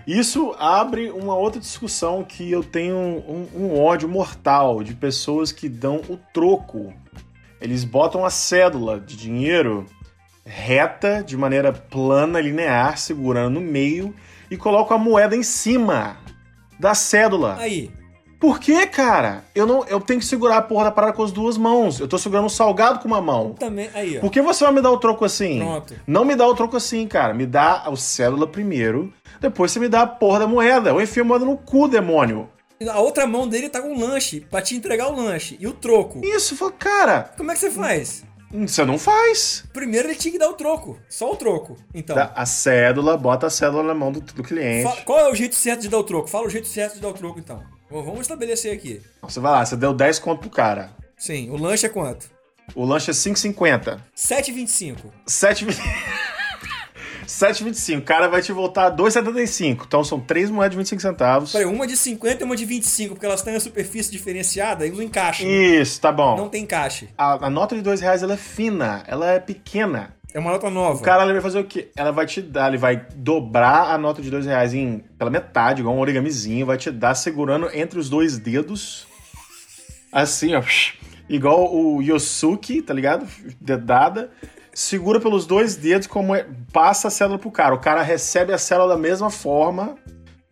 [0.08, 5.68] isso abre uma outra discussão que eu tenho um, um ódio mortal de pessoas que
[5.68, 6.94] dão o troco.
[7.60, 9.86] Eles botam a cédula de dinheiro
[10.46, 14.14] reta, de maneira plana, linear, segurando no meio,
[14.50, 16.18] e colocam a moeda em cima
[16.80, 17.58] da cédula.
[17.60, 17.92] Aí,
[18.40, 19.46] Por que, cara?
[19.54, 22.00] Eu não, eu tenho que segurar a porra da parada com as duas mãos.
[22.00, 23.54] Eu tô segurando um salgado com uma mão.
[23.54, 24.22] também, aí, ó.
[24.22, 25.60] Por que você vai me dar o troco assim?
[25.60, 25.94] Pronto.
[26.08, 27.36] Não me dá o troco assim, cara.
[27.36, 30.90] Me dá o cédula primeiro, depois você me dá a porra da moeda.
[30.90, 32.50] Eu enfio a moeda no cu, demônio.
[32.90, 35.56] A outra mão dele tá com um lanche, pra te entregar o lanche.
[35.60, 36.20] E o troco.
[36.26, 38.24] Isso, cara, Como é que você faz?
[38.52, 39.64] Você não faz.
[39.74, 41.00] Primeiro ele tinha que dar o troco.
[41.10, 41.78] Só o troco.
[41.94, 44.84] Então, Dá a cédula, bota a cédula na mão do, do cliente.
[44.84, 46.28] fa- qual é o jeito certo de dar o troco?
[46.30, 47.58] Fala o jeito certo de dar o troco, então.
[47.90, 49.02] V- Vamos estabelecer aqui.
[49.22, 50.92] Você vai lá, você deu 10 conto pro cara.
[51.18, 52.30] Sim, o lanche é quanto?
[52.76, 54.00] O lanche é 5,50.
[54.16, 54.96] 7,25.
[55.28, 55.78] 7,20.
[57.32, 58.00] 7,25.
[58.00, 59.86] O cara vai te voltar 2,75.
[59.88, 61.52] Então são três moedas de 25 centavos.
[61.52, 64.92] Peraí, uma de 50 e uma de 25, porque elas têm a superfície diferenciada e
[64.92, 65.44] não encaixa.
[65.46, 66.36] Isso, tá bom.
[66.36, 67.10] Não tem encaixe.
[67.18, 70.16] A, a nota de dois reais ela é fina, ela é pequena.
[70.34, 71.00] É uma nota nova.
[71.00, 71.90] O cara ele vai fazer o quê?
[71.96, 75.82] Ela vai te dar, ele vai dobrar a nota de dois reais em, pela metade,
[75.82, 79.08] igual um origamizinho, vai te dar segurando entre os dois dedos.
[80.12, 80.64] Assim, ó.
[81.30, 83.26] Igual o Yosuke, tá ligado?
[83.60, 84.32] Dedada.
[84.82, 87.76] Segura pelos dois dedos, como é, passa a célula pro cara.
[87.76, 89.96] O cara recebe a célula da mesma forma,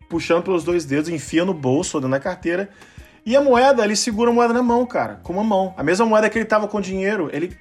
[0.08, 2.70] puxando pelos dois dedos, enfia no bolso ou da carteira.
[3.26, 5.74] E a moeda, ele segura a moeda na mão, cara, com uma mão.
[5.76, 7.58] A mesma moeda que ele tava com dinheiro, ele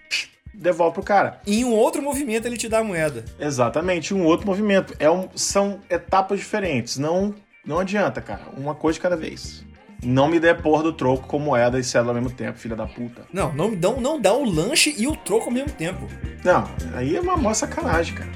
[0.54, 1.42] devolve pro cara.
[1.48, 3.26] E em um outro movimento ele te dá a moeda.
[3.40, 4.94] Exatamente, um outro movimento.
[5.00, 7.00] É um, são etapas diferentes.
[7.00, 7.34] Não,
[7.66, 8.44] não adianta, cara.
[8.56, 9.66] Uma coisa de cada vez.
[10.02, 12.88] Não me dê porra do troco com moeda e cédula ao mesmo tempo, filha da
[12.88, 13.24] puta.
[13.34, 16.08] Não, não, não, não dá o lanche e o troco ao mesmo tempo.
[16.44, 18.32] Não, aí é uma mó sacanagem, cara.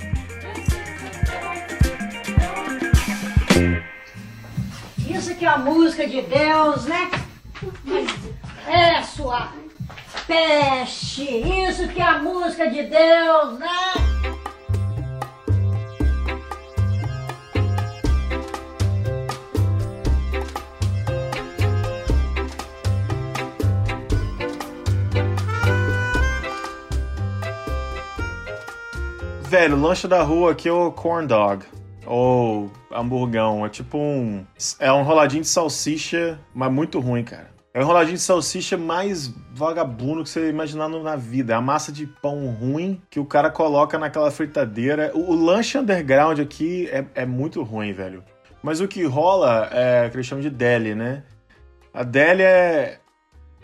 [5.07, 7.09] Isso que é a música de Deus, né?
[8.67, 9.53] É, sua
[10.27, 11.23] peste!
[11.23, 13.67] Isso que é a música de Deus, né?
[29.53, 31.63] Velho, lanche da rua aqui é o corn dog.
[32.07, 33.63] Ou hamburgão.
[33.63, 34.43] É tipo um.
[34.79, 37.51] É um enroladinho de salsicha, mas muito ruim, cara.
[37.71, 41.53] É o enroladinho de salsicha mais vagabundo que você imaginar na vida.
[41.53, 45.11] É a massa de pão ruim que o cara coloca naquela fritadeira.
[45.13, 48.23] O, o lanche underground aqui é, é muito ruim, velho.
[48.63, 51.21] Mas o que rola é o que eles chamam de deli, né?
[51.93, 52.97] A deli é,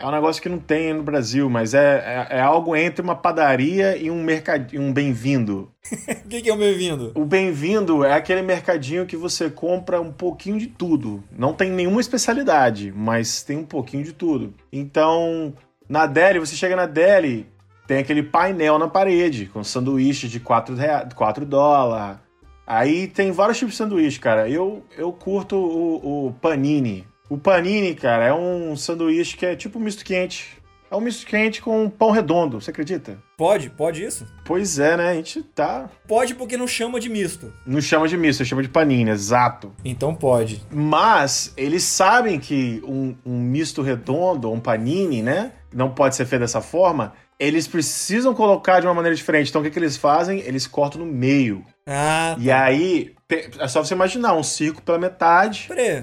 [0.00, 3.14] é um negócio que não tem no Brasil, mas é, é, é algo entre uma
[3.14, 4.74] padaria e um, mercad...
[4.74, 5.70] um bem-vindo.
[6.24, 7.12] O que, que é o bem-vindo?
[7.14, 11.22] O bem-vindo é aquele mercadinho que você compra um pouquinho de tudo.
[11.36, 14.54] Não tem nenhuma especialidade, mas tem um pouquinho de tudo.
[14.72, 15.52] Então,
[15.88, 17.46] na Deli, você chega na Deli,
[17.86, 21.08] tem aquele painel na parede com sanduíches de 4, rea...
[21.14, 22.18] 4 dólares.
[22.64, 24.48] Aí tem vários tipos de sanduíche, cara.
[24.48, 27.04] Eu, eu curto o, o panini.
[27.30, 30.60] O panini, cara, é um sanduíche que é tipo um misto quente.
[30.90, 33.16] É um misto quente com pão redondo, você acredita?
[33.38, 33.70] Pode?
[33.70, 34.26] Pode isso?
[34.44, 35.10] Pois é, né?
[35.10, 37.52] A gente tá Pode porque não chama de misto.
[37.64, 39.72] Não chama de misto, chama de panini, exato.
[39.84, 40.60] Então pode.
[40.72, 45.52] Mas eles sabem que um, um misto redondo, um panini, né?
[45.72, 47.12] Não pode ser feito dessa forma.
[47.38, 49.50] Eles precisam colocar de uma maneira diferente.
[49.50, 50.40] Então o que, que eles fazem?
[50.40, 51.64] Eles cortam no meio.
[51.86, 53.14] Ah, E aí,
[53.60, 56.00] é só você imaginar um círculo pela metade, Peraí.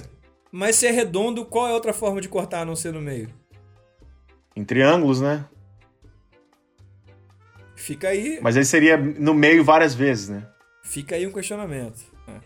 [0.52, 3.30] Mas se é redondo, qual é outra forma de cortar a não ser no meio?
[4.56, 5.46] em triângulos, né?
[7.76, 10.48] Fica aí, Mas aí seria no meio várias vezes, né?
[10.84, 12.00] fica aí um questionamento.
[12.28, 12.40] É.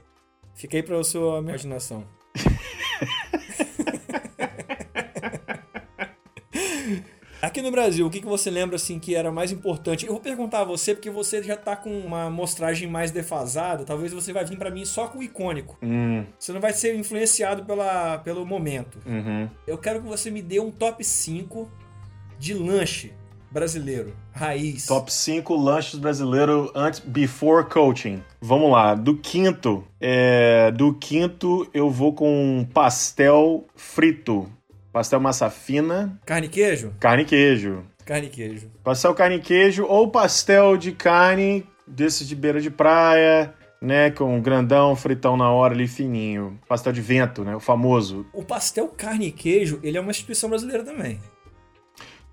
[0.54, 2.04] Fica aí pra sua imaginação.
[7.41, 10.06] Aqui no Brasil, o que, que você lembra assim que era mais importante?
[10.06, 13.84] Eu vou perguntar a você porque você já tá com uma amostragem mais defasada.
[13.84, 15.75] Talvez você vai vir pra mim só com o icônico.
[15.82, 18.99] Hum, Você não vai ser influenciado pela, pelo momento.
[19.08, 19.49] uhum.
[19.65, 21.67] Eu quero que você me dê um top 5
[22.38, 23.12] de lanche
[23.49, 24.86] brasileiro, raiz.
[24.86, 28.23] Top 5 lanches brasileiros antes, before coaching.
[28.39, 34.47] Vamos lá, do quinto, é, do quinto eu vou com pastel frito.
[34.91, 36.93] Pastel massa fina, Carne e queijo?
[36.99, 37.84] carne e queijo.
[38.06, 38.69] Carne e queijo.
[38.84, 44.39] Pastel carne e queijo ou pastel de carne desses de beira de praia, né, com
[44.41, 46.60] grandão, fritão na hora ali fininho.
[46.67, 48.25] Pastel de vento, né, o famoso.
[48.34, 51.19] O pastel carne e queijo, ele é uma instituição brasileira também.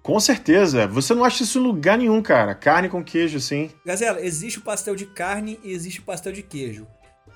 [0.03, 2.55] Com certeza, você não acha isso em lugar nenhum, cara.
[2.55, 3.71] Carne com queijo, sim.
[3.85, 6.87] Gazela, existe o pastel de carne e existe o pastel de queijo.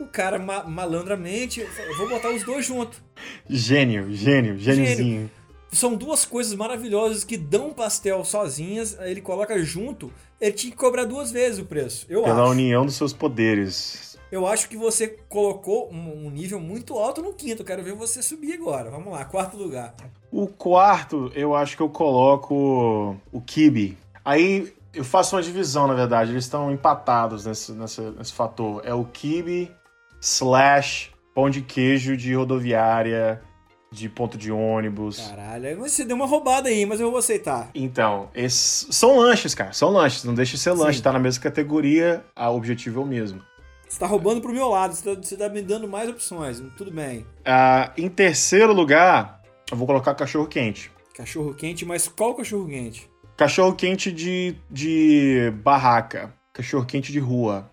[0.02, 3.00] O cara ma- malandramente, eu vou botar os dois juntos.
[3.48, 5.30] Gênio, gênio, gêniozinho.
[5.70, 10.76] São duas coisas maravilhosas que dão pastel sozinhas, aí ele coloca junto, ele tinha que
[10.76, 12.04] cobrar duas vezes o preço.
[12.10, 12.50] Eu Pela acho.
[12.50, 14.18] união dos seus poderes.
[14.30, 17.62] Eu acho que você colocou um, nível muito alto no quinto.
[17.64, 18.90] Quero ver você subir agora.
[18.90, 19.94] Vamos lá, quarto lugar.
[20.30, 23.96] O quarto, eu acho que eu coloco o kibe.
[24.24, 26.30] Aí eu faço uma divisão, na verdade.
[26.32, 28.80] Eles estão empatados nesse, nesse, nesse fator.
[28.86, 29.70] É o kibe
[30.22, 33.42] slash pão de queijo de rodoviária,
[33.90, 35.18] de ponto de ônibus.
[35.18, 37.70] Caralho, você deu uma roubada aí, mas eu vou aceitar.
[37.74, 39.72] Então, esses são lanches, cara.
[39.72, 40.24] São lanches.
[40.24, 40.98] Não deixa de ser lanche.
[40.98, 41.02] Sim.
[41.02, 42.24] Tá na mesma categoria.
[42.34, 43.42] A objetivo é o mesmo.
[43.86, 46.62] Você tá roubando pro meu lado, você tá, você tá me dando mais opções.
[46.78, 47.26] Tudo bem.
[47.44, 50.90] Ah, em terceiro lugar, eu vou colocar cachorro quente.
[51.14, 53.10] Cachorro quente, mas qual cachorro quente?
[53.36, 56.32] Cachorro quente de, de barraca.
[56.54, 57.70] Cachorro quente de rua.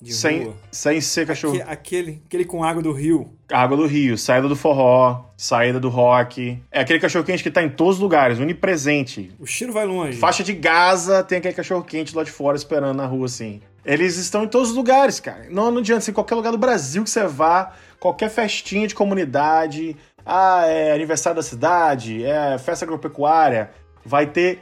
[0.00, 0.56] De sem, rua.
[0.72, 1.56] sem ser cachorro.
[1.56, 3.30] Aque- Aquele, aquele com água do rio.
[3.52, 6.62] Água do Rio, saída do forró, saída do rock.
[6.70, 9.32] É aquele cachorro quente que tá em todos os lugares, onipresente.
[9.40, 10.16] O cheiro vai longe.
[10.18, 13.60] Faixa de Gaza, tem aquele cachorro quente lá de fora esperando na rua, assim.
[13.84, 15.46] Eles estão em todos os lugares, cara.
[15.50, 19.96] Não, não adianta, assim, qualquer lugar do Brasil que você vá, qualquer festinha de comunidade,
[20.24, 23.70] ah, é aniversário da cidade, é festa agropecuária,
[24.04, 24.60] vai ter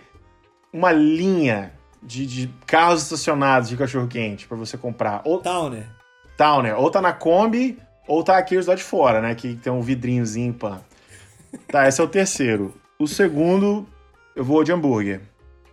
[0.73, 1.73] uma linha
[2.09, 5.21] de, de carros estacionados de cachorro quente pra você comprar.
[5.25, 5.87] Ou Towner.
[6.37, 9.35] Towner, ou tá na Kombi, ou tá aqui os lá de fora, né?
[9.35, 10.81] Que tem um vidrinhozinho, pá.
[11.69, 12.75] Tá, esse é o terceiro.
[12.99, 13.87] O segundo,
[14.35, 15.21] eu vou de hambúrguer.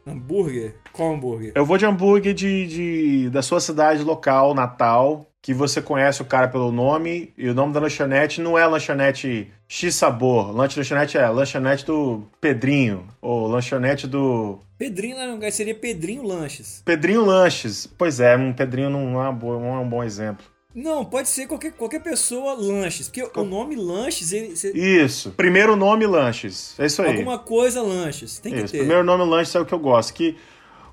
[0.06, 0.76] Hambúrguer?
[0.92, 1.52] Qual hambúrguer?
[1.56, 6.26] Eu vou de hambúrguer de, de- da sua cidade local, Natal, que você conhece o
[6.26, 10.52] cara pelo nome, e o nome da lanchonete não é lanchonete X Sabor.
[10.56, 16.82] Lanche lanchonete é lanchonete do Pedrinho, ou lanchonete do Pedrinho no lugar seria Pedrinho Lanches.
[16.86, 17.88] Pedrinho Lanches.
[17.98, 20.46] Pois é, um Pedrinho não é, boa- não é um bom exemplo.
[20.76, 23.08] Não, pode ser qualquer, qualquer pessoa lanches.
[23.08, 25.32] Porque o nome lanches, ele, cê- Isso.
[25.32, 26.78] Primeiro nome lanches.
[26.78, 27.12] É isso aí.
[27.12, 28.40] alguma coisa lanches.
[28.40, 28.74] Tem que Isso.
[28.74, 28.80] ter.
[28.80, 30.14] Primeiro nome lanches é o que eu gosto.
[30.14, 30.36] Que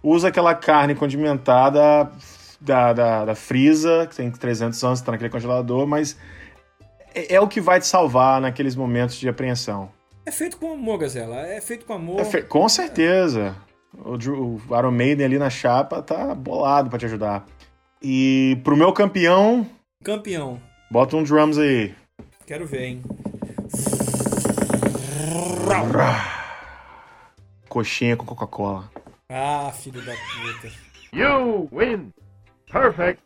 [0.00, 2.08] usa aquela carne condimentada
[2.60, 6.16] da, da, da Frisa, que tem 300 anos, tá naquele congelador, mas
[7.14, 9.90] é, é o que vai te salvar naqueles momentos de apreensão.
[10.24, 11.36] É feito com amor, Gazela.
[11.46, 12.20] É feito com amor.
[12.20, 13.56] É fe- Com certeza.
[14.04, 17.44] O, Drew- o Iron Maiden ali na chapa tá bolado pra te ajudar.
[18.00, 19.66] E pro meu campeão,
[20.02, 20.60] Campeão.
[20.90, 21.94] bota um drums aí.
[22.46, 23.02] Quero ver, hein?
[27.68, 28.90] Coxinha com Coca-Cola.
[29.28, 30.72] Ah, filho da puta.
[31.12, 32.12] You win.
[32.72, 33.22] Perfect.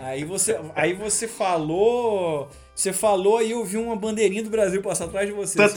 [0.00, 2.48] Aí você, aí você falou.
[2.74, 5.60] Você falou e eu vi uma bandeirinha do Brasil passar atrás de você.
[5.60, 5.74] assim.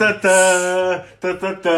[1.20, 1.70] Tatatã,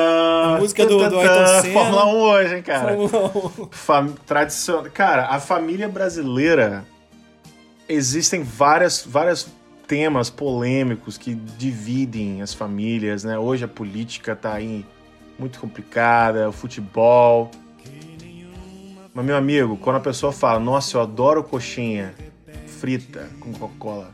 [0.55, 1.19] A música do- do.
[1.19, 1.73] Ayrton Senna.
[1.73, 2.89] Fórmula 1 hoje, hein, cara?
[3.09, 3.69] Fórmula 1.
[3.71, 4.09] Fam...
[4.27, 4.85] Tradicional.
[4.93, 6.85] Cara, a família brasileira.
[7.89, 9.47] Existem várias, vários
[9.87, 13.39] temas polêmicos que dividem as famílias, né?
[13.39, 14.85] Hoje a política tá aí
[15.39, 17.51] muito complicada, o futebol.
[19.15, 22.15] Mas, meu amigo, quando a pessoa fala, nossa, eu adoro coxinha
[22.67, 24.11] frita com Coca-Cola.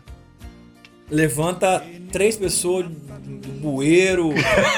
[1.10, 1.82] Levanta
[2.12, 4.30] três pessoas do bueiro.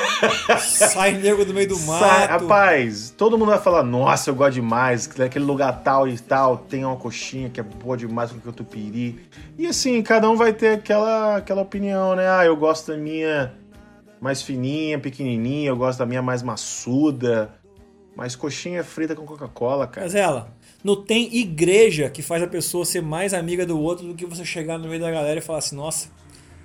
[0.58, 2.04] sai nego do meio do mato.
[2.04, 6.56] Sai- rapaz, todo mundo vai falar, nossa, eu gosto demais, daquele lugar tal e tal,
[6.56, 9.18] tem uma coxinha que é boa demais com catupiry.
[9.58, 12.30] E assim, cada um vai ter aquela, aquela opinião, né?
[12.30, 13.52] Ah, eu gosto da minha
[14.20, 17.50] mais fininha, pequenininha, eu gosto da minha mais maçuda.
[18.14, 20.06] Mas coxinha frita com Coca-Cola, cara.
[20.06, 24.14] Mas ela, não tem igreja que faz a pessoa ser mais amiga do outro do
[24.14, 26.08] que você chegar no meio da galera e falar assim, nossa,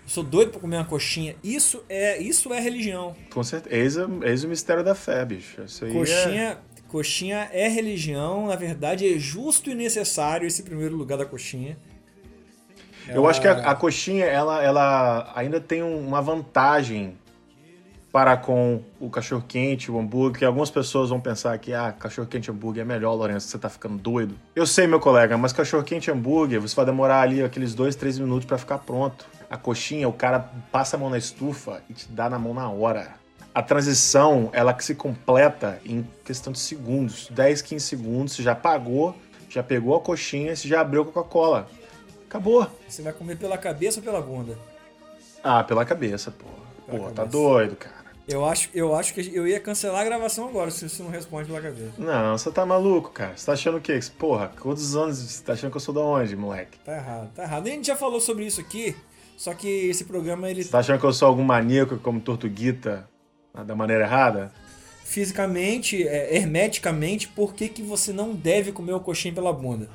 [0.03, 1.35] eu sou doido pra comer uma coxinha.
[1.43, 3.15] Isso é, isso é religião.
[3.33, 4.09] Com certeza.
[4.23, 5.61] Eis, o- mistério da fé, bicho.
[5.63, 6.57] Isso aí é- Coxinha,
[6.89, 11.77] coxinha é religião, na verdade é justo e necessário esse primeiro lugar da coxinha.
[13.07, 17.17] Eu acho que a, a coxinha, ela, ela ainda tem um- uma vantagem
[18.17, 22.51] para com o cachorro-quente, o hambúrguer, que algumas pessoas vão pensar que, ah, cachorro-quente e
[22.51, 24.33] hambúrguer é melhor, Lourenço, você tá ficando doido.
[24.55, 28.17] Eu sei, meu colega, mas cachorro-quente e hambúrguer, você vai demorar ali aqueles dois, três
[28.17, 29.27] minutos para ficar pronto.
[29.47, 30.39] A coxinha, o cara
[30.71, 33.13] passa a mão na estufa e te dá na mão na hora.
[33.53, 37.27] A transição, ela que se completa em questão de segundos.
[37.29, 39.15] 10, 15 segundos, você já pagou,
[39.47, 41.67] já pegou a coxinha, você já abriu a Coca-Cola.
[42.27, 42.67] Acabou.
[42.89, 44.57] Você vai comer pela cabeça ou pela bunda?
[45.43, 46.47] Ah, pela cabeça, pô.
[46.87, 47.96] Pela Pô, tá doido, cara.
[48.27, 51.47] Eu acho, eu acho que eu ia cancelar a gravação agora se você não responde
[51.47, 51.93] pela cabeça.
[51.97, 53.37] Não, você tá maluco, cara.
[53.37, 53.97] Você tá achando o quê?
[54.19, 56.77] Porra, quantos anos você tá achando que eu sou da onde, moleque?
[56.79, 57.67] Tá errado, tá errado.
[57.67, 58.95] A gente já falou sobre isso aqui,
[59.37, 63.09] só que esse programa ele Você tá achando que eu sou algum maníaco como Tortuguita
[63.53, 64.51] ah, da maneira errada?
[65.07, 69.89] fisicamente, é, hermeticamente, por que, que você não deve comer o coxinho pela bunda?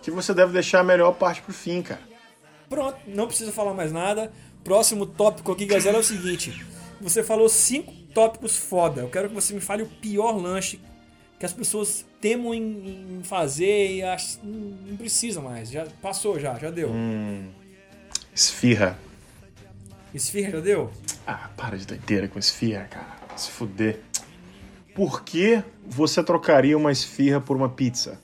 [0.00, 2.00] Que você deve deixar a melhor parte pro fim, cara.
[2.68, 4.32] Pronto, não precisa falar mais nada.
[4.64, 6.64] Próximo tópico aqui, Gazela, é o seguinte.
[7.00, 9.02] Você falou cinco tópicos foda.
[9.02, 10.80] Eu quero que você me fale o pior lanche
[11.38, 15.70] que as pessoas temam em, em fazer e ach- não não precisa mais.
[15.70, 16.90] Já passou, já, já deu.
[16.90, 17.50] Hum.
[18.34, 18.98] Esfirra.
[20.14, 20.90] Esfirra já deu?
[21.26, 23.16] Ah, para de doideira com esfirra, cara.
[23.36, 24.00] Se fuder.
[24.94, 28.20] Por que você trocaria uma esfirra por uma pizza?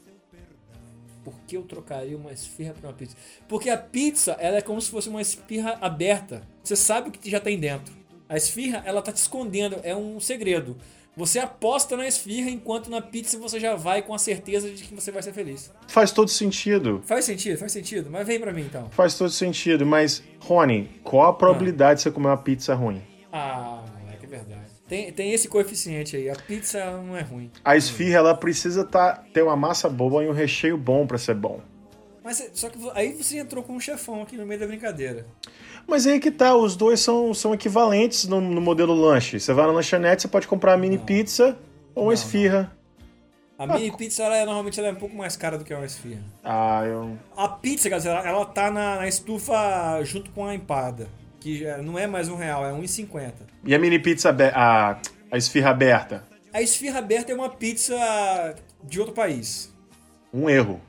[1.24, 3.16] Por que eu trocaria uma esfirra por uma pizza?
[3.48, 6.42] Porque a pizza, ela é como se fosse uma esfirra aberta.
[6.62, 7.92] Você sabe o que já tem dentro.
[8.30, 10.76] A esfirra, ela tá te escondendo, é um segredo.
[11.16, 14.94] Você aposta na esfirra, enquanto na pizza você já vai com a certeza de que
[14.94, 15.72] você vai ser feliz.
[15.88, 17.02] Faz todo sentido.
[17.04, 18.08] Faz sentido, faz sentido.
[18.08, 18.88] Mas vem pra mim então.
[18.90, 23.02] Faz todo sentido, mas, Rony, qual a probabilidade de você comer uma pizza ruim?
[23.32, 24.70] Ah, moleque, é verdade.
[24.88, 26.30] Tem, tem esse coeficiente aí.
[26.30, 27.50] A pizza não é ruim.
[27.64, 31.34] A esfirra, ela precisa tá, ter uma massa boa e um recheio bom pra ser
[31.34, 31.60] bom.
[32.30, 35.26] Mas é- só que aí você entrou com um chefão aqui no meio da brincadeira.
[35.84, 39.40] Mas aí que tá, os dois são, são equivalentes no, no modelo lanche.
[39.40, 41.58] Você vai na lanchonete, você pode comprar uma mini pizza
[41.92, 42.70] ou uma esfirra.
[43.58, 45.84] A mini pizza, ela é, normalmente ela é um pouco mais cara do que uma
[45.84, 46.22] esfirra.
[46.44, 47.18] Ah, eu.
[47.36, 51.08] A pizza, galera, ela, ela tá na, na estufa junto com a empada.
[51.40, 53.32] Que não é mais um real, é 1,50.
[53.64, 55.00] E a mini pizza, a,
[55.32, 56.22] a esfirra aberta?
[56.52, 57.96] A esfirra aberta é uma pizza
[58.84, 59.74] de outro país.
[60.32, 60.80] Um erro.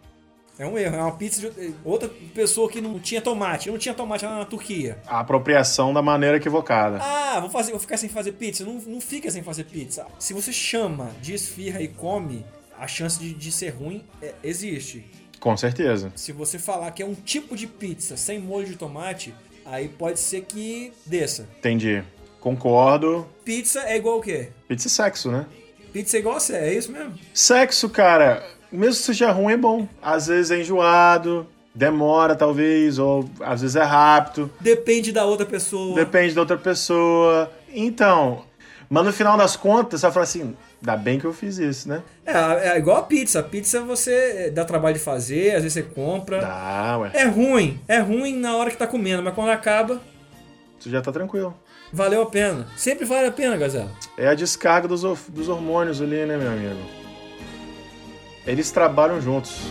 [0.62, 3.71] É um erro, é uma pizza de outra- pessoa que não tinha tomate.
[3.71, 5.00] Não tinha tomate lá na Turquia.
[5.08, 7.00] A apropriação da maneira equivocada.
[7.02, 8.63] Ah, vou, fazer, vou ficar sem fazer pizza.
[8.63, 10.06] Não, não fica sem fazer pizza.
[10.19, 12.45] Se você chama de esfirra e come,
[12.78, 15.04] a chance de, de ser ruim é- existe.
[15.39, 16.12] Com certeza.
[16.15, 19.34] Se você falar que é um tipo de pizza sem molho de tomate,
[19.65, 21.47] aí pode ser que desça.
[21.58, 22.04] Entendi.
[22.39, 23.28] Concordo.
[23.43, 24.50] Pizza é igual o quê?
[24.67, 25.47] Pizza é sexo, né?
[25.91, 27.15] Pizza é igual a sé, é isso mesmo?
[27.34, 29.88] Sexo, cara, mesmo que seja ruim, é bom.
[30.01, 35.95] Às vezes é enjoado, demora talvez, ou às vezes é rápido, Depende da outra pessoa.
[35.95, 37.51] depende da outra pessoa.
[37.74, 38.43] Então,
[38.89, 41.88] mas no final das contas, você vai falar assim, ainda bem que eu fiz isso,
[41.88, 42.01] né?
[42.26, 43.39] É, é igual a pizza.
[43.39, 46.41] A pizza você dá trabalho de fazer, às vezes você compra.
[46.45, 47.80] Ah, ué, É ruim.
[47.88, 50.01] É ruim na hora que tá comendo, mas quando acaba,
[50.78, 51.53] você já tá tranquilo.
[51.93, 52.67] valeu a pena.
[52.76, 53.91] Sempre vale a pena, Gazela.
[54.17, 57.01] É a descarga dos, dos hormônios ali, né, meu amigo?
[58.46, 59.62] Eles trabalham juntos.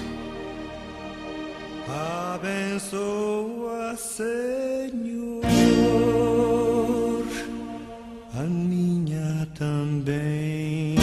[2.34, 5.42] Abençoa, Senhor,
[8.34, 10.94] a minha também.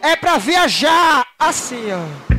[0.00, 2.31] É pra viajar assim, ó.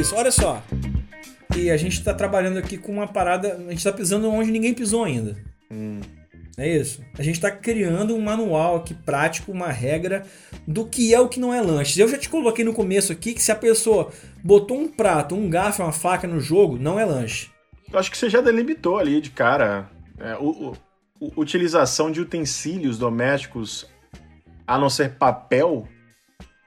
[0.00, 0.62] Isso, olha só.
[1.56, 3.54] E a gente tá trabalhando aqui com uma parada.
[3.66, 5.36] A gente tá pisando onde ninguém pisou ainda.
[6.56, 7.02] É isso.
[7.18, 10.24] A gente tá criando um manual aqui prático, uma regra
[10.66, 12.00] do que é o que não é lanche.
[12.00, 14.10] Eu já te coloquei no começo aqui que se a pessoa
[14.42, 17.48] botou um prato, um garfo, uma faca no jogo, não é lanche.
[17.92, 19.88] Eu acho que você já delimitou ali de cara.
[20.20, 20.74] é, o,
[21.20, 23.86] o- utilização de utensílios domésticos
[24.66, 25.86] a não ser papel.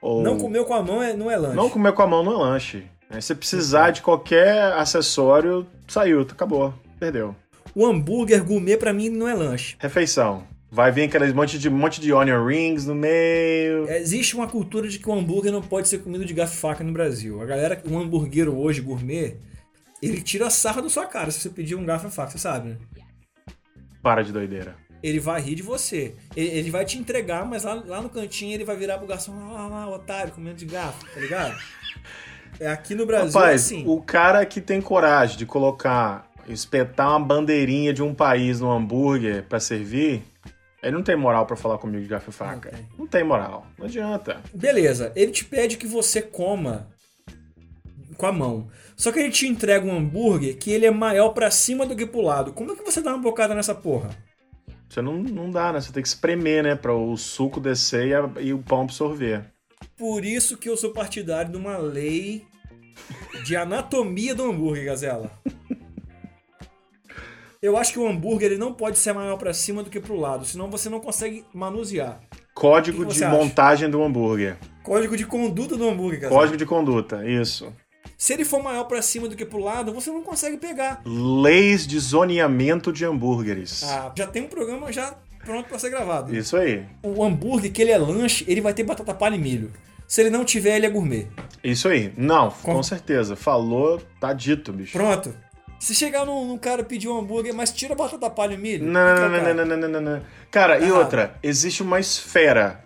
[0.00, 1.56] Ou Não comeu com a mão é, não é lanche.
[1.56, 2.84] Não comer com a mão no lanche.
[3.12, 7.36] É, Se precisar de qualquer acessório, saiu, acabou, perdeu.
[7.74, 9.76] O hambúrguer gourmet pra mim não é lanche.
[9.78, 10.46] Refeição.
[10.70, 13.86] Vai vir aqueles monte de, monte de onion rings no meio.
[13.90, 16.82] Existe uma cultura de que o hambúrguer não pode ser comido de garfo e faca
[16.82, 17.42] no Brasil.
[17.42, 19.36] A galera, um hambúrguer hoje, gourmet,
[20.02, 22.38] ele tira a sarra da sua cara se você pedir um garfo e faca, você
[22.38, 22.76] sabe, né?
[24.02, 24.74] Para de doideira.
[25.02, 26.14] Ele vai rir de você.
[26.34, 29.34] Ele, ele vai te entregar, mas lá, lá no cantinho ele vai virar pro garçom,
[29.34, 31.54] lá, lá, lá, otário, comendo de garfo, tá ligado?
[32.60, 33.84] É aqui no Brasil é Rapaz, assim.
[33.86, 39.42] o cara que tem coragem de colocar, espetar uma bandeirinha de um país no hambúrguer
[39.44, 40.22] pra servir,
[40.82, 42.70] ele não tem moral pra falar comigo de garfo e faca.
[42.70, 42.88] Não tem.
[42.98, 43.66] Não tem moral.
[43.78, 44.40] Não adianta.
[44.54, 46.88] Beleza, ele te pede que você coma
[48.16, 48.68] com a mão.
[48.96, 52.06] Só que ele te entrega um hambúrguer que ele é maior pra cima do que
[52.06, 52.52] pro lado.
[52.52, 54.10] Como é que você dá uma bocada nessa porra?
[54.88, 55.80] Você não, não dá, né?
[55.80, 56.76] Você tem que espremer, né?
[56.76, 59.44] Pra o suco descer e, a- e o pão absorver.
[59.96, 62.44] Por isso que eu sou partidário de uma lei
[63.44, 65.30] de anatomia do hambúrguer, Gazela.
[67.60, 70.16] Eu acho que o hambúrguer ele não pode ser maior pra cima do que pro
[70.16, 72.20] lado, senão você não consegue manusear.
[72.54, 73.34] Código O de acha?
[73.34, 74.56] montagem do hambúrguer.
[74.82, 76.40] Código de conduta do hambúrguer, Gazela.
[76.40, 77.72] Código de conduta, isso.
[78.18, 81.02] Se ele for maior pra cima do que pro lado, você não consegue pegar.
[81.04, 83.84] Leis de zoneamento de hambúrgueres.
[83.84, 86.34] Ah, já tem um programa já pronto pra ser gravado.
[86.34, 86.84] Isso aí.
[87.02, 89.72] O hambúrguer, que ele é lanche, ele vai ter batata palha e milho.
[90.06, 91.26] Se ele não tiver, ele é gourmet.
[91.64, 92.12] Isso aí.
[92.16, 93.34] Não, com, Com- certeza.
[93.34, 94.92] Falou, tá dito, bicho.
[94.92, 95.34] Pronto.
[95.80, 98.84] Se chegar num, num cara pedir um hambúrguer, mas tira a batata palha e milho.
[98.86, 100.22] Não, não, não, não, não, não, não, não.
[100.50, 100.98] Cara, e Errado.
[100.98, 102.84] outra, existe uma esfera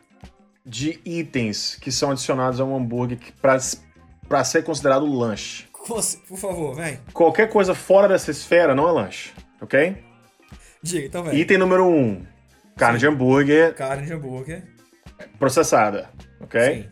[0.65, 5.67] de itens que são adicionados a um hambúrguer pra ser considerado lanche.
[5.87, 6.99] Por favor, vem.
[7.13, 9.97] Qualquer coisa fora dessa esfera não é lanche, ok?
[10.83, 11.39] Diga, então vem.
[11.39, 12.25] Item número um,
[12.77, 14.63] carne de hambúrguer Carne de hambúrguer.
[15.39, 16.11] processada,
[16.41, 16.61] ok?
[16.61, 16.89] Sim.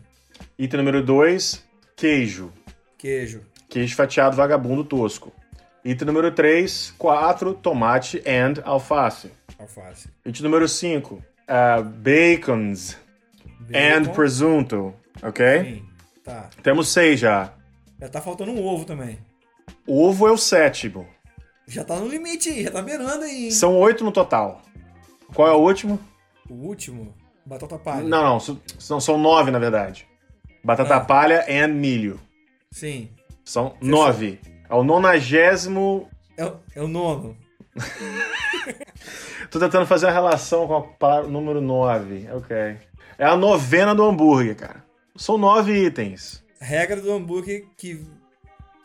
[0.57, 1.63] Item número dois,
[1.95, 2.51] queijo.
[2.97, 3.41] Queijo.
[3.69, 5.31] Queijo fatiado vagabundo tosco.
[5.83, 9.31] Item número 3, 4, tomate and alface.
[9.59, 10.09] Alface.
[10.25, 11.21] Item número 5,
[12.01, 12.97] bacons
[13.73, 14.13] and Bacon.
[14.13, 15.63] presunto, ok?
[15.63, 15.85] Sim.
[16.23, 16.49] Tá.
[16.63, 17.53] Temos 6 já.
[17.99, 19.19] Já tá faltando um ovo também.
[19.87, 21.07] Ovo é o sétimo.
[21.67, 23.45] Já tá no limite aí, já tá beirando aí.
[23.45, 23.51] hein?
[23.51, 24.63] São 8 no total.
[25.33, 25.99] Qual é o último?
[26.49, 27.13] O último,
[27.45, 28.03] batata palha.
[28.03, 30.07] Não, não, são, são 9 na verdade.
[30.63, 31.01] Batata Ah.
[31.01, 32.19] palha and milho.
[32.71, 33.09] Sim.
[33.43, 34.39] São 9.
[34.69, 36.09] É o nonagésimo.
[36.37, 37.37] É, o- é o nono.
[39.51, 42.27] Tô tentando fazer a relação com a palavra número 9.
[42.33, 42.55] Ok.
[43.17, 44.83] É a novena do hambúrguer, cara.
[45.15, 46.43] São 9 itens.
[46.59, 48.05] Regra do hambúrguer que.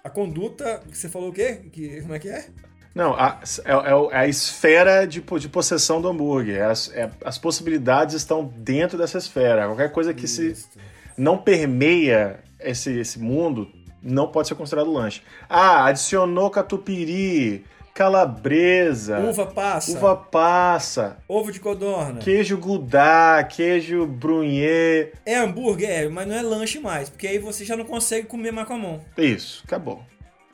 [0.05, 0.83] A conduta.
[0.91, 1.63] Você falou o quê?
[1.73, 2.47] Que, como é que é?
[2.95, 6.63] Não, a, é, é é a esfera de, de possessão do hambúrguer.
[6.65, 9.67] As, é- as possibilidades estão dentro dessa esfera.
[9.67, 10.69] Qualquer coisa que se Isso.
[11.17, 13.69] não permeia esse, esse mundo
[14.03, 15.23] não pode ser considerado lanche.
[15.49, 17.65] Ah, adicionou catupiry,
[17.95, 19.93] calabresa, Uva passa.
[19.93, 22.19] uva passa, Ovo de codorna.
[22.21, 25.13] queijo gouda, queijo brunhê.
[25.25, 27.09] É hambúrguer, é, mas não é lanche mais.
[27.11, 29.01] Porque aí você já não consegue comer mais com a mão.
[29.17, 30.03] Isso, acabou.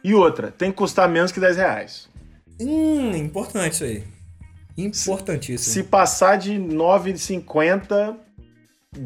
[0.03, 2.09] E outra, tem que custar menos que 10 reais.
[2.61, 4.03] Hum, importante isso aí.
[4.77, 5.73] Importantíssimo.
[5.73, 8.17] Se passar de 9,50,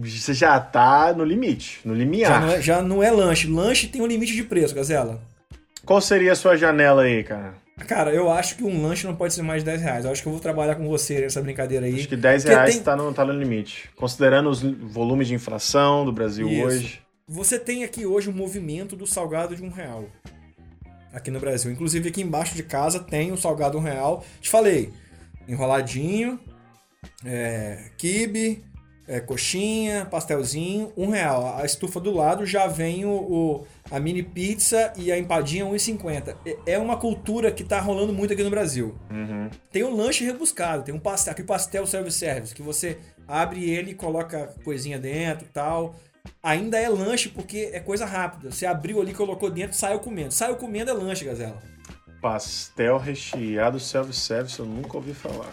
[0.00, 2.40] você já tá no limite, no Já limiar.
[2.40, 3.46] não, é, já não é lanche.
[3.48, 5.20] Lanche tem um limite de preço, Gazela.
[5.84, 7.54] Qual seria a sua janela aí, cara?
[7.86, 10.04] Cara, eu acho que um lanche não pode ser mais de 10 reais.
[10.04, 11.94] Eu acho que eu vou trabalhar com você nessa brincadeira aí.
[11.94, 13.88] Acho que 10 Porque reais tem- tá, no, tá no limite.
[13.96, 16.66] Considerando os volumes de inflação do Brasil Isso.
[16.66, 17.00] hoje.
[17.26, 20.04] Você tem aqui hoje um movimento do salgado de um real.
[21.12, 21.70] Aqui no Brasil.
[21.72, 24.24] Inclusive aqui embaixo de casa tem o salgado um real.
[24.40, 24.92] Te falei.
[25.48, 26.38] Enroladinho,
[27.24, 28.62] é, quibe,
[29.08, 31.56] é, coxinha, pastelzinho, um real.
[31.58, 36.36] A estufa do lado já vem o, o- a mini pizza e a empadinha 1,50.
[36.46, 38.94] É- É uma cultura que tá rolando muito aqui no Brasil.
[39.10, 39.50] Uhum.
[39.72, 43.94] Tem um lanche rebuscado, tem um pastel, aquele pastel self-service, que você abre ele e
[43.94, 45.96] coloca coisinha dentro e tal.
[46.42, 48.50] Ainda é lanche porque é coisa rápida.
[48.50, 50.32] Você abriu ali, colocou dentro, saiu comendo.
[50.32, 51.60] Saiu comendo é lanche, Gazela.
[52.20, 55.50] Pastel recheado self-service, eu nunca ouvi falar.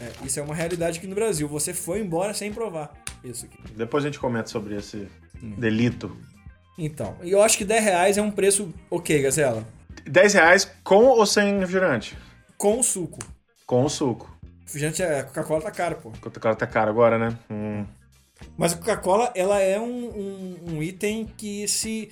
[0.00, 1.46] É, isso é uma realidade aqui no Brasil.
[1.48, 2.92] Você foi embora sem provar
[3.24, 3.58] isso aqui.
[3.74, 5.08] Depois a gente comenta sobre esse
[5.42, 6.16] delito.
[6.78, 9.66] Então, e eu acho que 10 reais é um preço ok, Gazela.
[10.06, 12.16] 10 reais com ou sem refrigerante?
[12.56, 13.18] Com o suco.
[13.66, 14.34] Com o suco.
[14.64, 16.08] Refrigerante, é, Coca-Cola tá caro, pô.
[16.08, 17.38] O cara tá caro agora, né?
[17.50, 17.84] Hum.
[18.60, 22.10] Mas a Coca-Cola, ela é um, um- um item que se,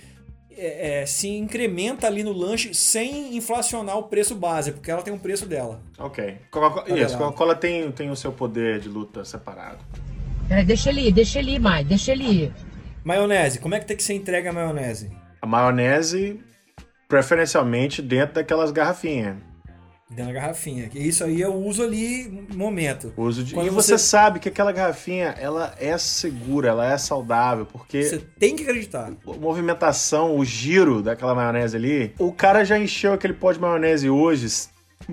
[0.51, 5.13] é, é, se incrementa ali no lanche sem inflacionar o preço base, porque ela tem
[5.13, 5.81] um preço dela.
[5.99, 6.39] Ok.
[6.51, 7.19] Coca-Cola, Olha isso.
[7.19, 9.79] Coca-Cola tem, tem o seu poder de luta separado.
[10.49, 12.53] Peraí, deixa ele ir, deixa ele ir, mais, deixa ele ir.
[13.05, 15.11] Maionese, como é que tem que ser entregue a maionese?
[15.43, 16.41] A maionese,
[17.07, 19.37] preferencialmente dentro daquelas garrafinhas.
[20.11, 20.91] Dentro da garrafinha.
[20.95, 23.13] Isso aí eu uso ali momento.
[23.17, 23.55] Uso de...
[23.55, 23.99] Quando E você...
[23.99, 29.13] sabe que aquela garrafinha, ela é segura, ela é saudável, porque Você tem que acreditar.
[29.27, 34.09] a movimentação, o giro daquela maionese ali, o cara já encheu aquele pó de maionese
[34.09, 34.47] hoje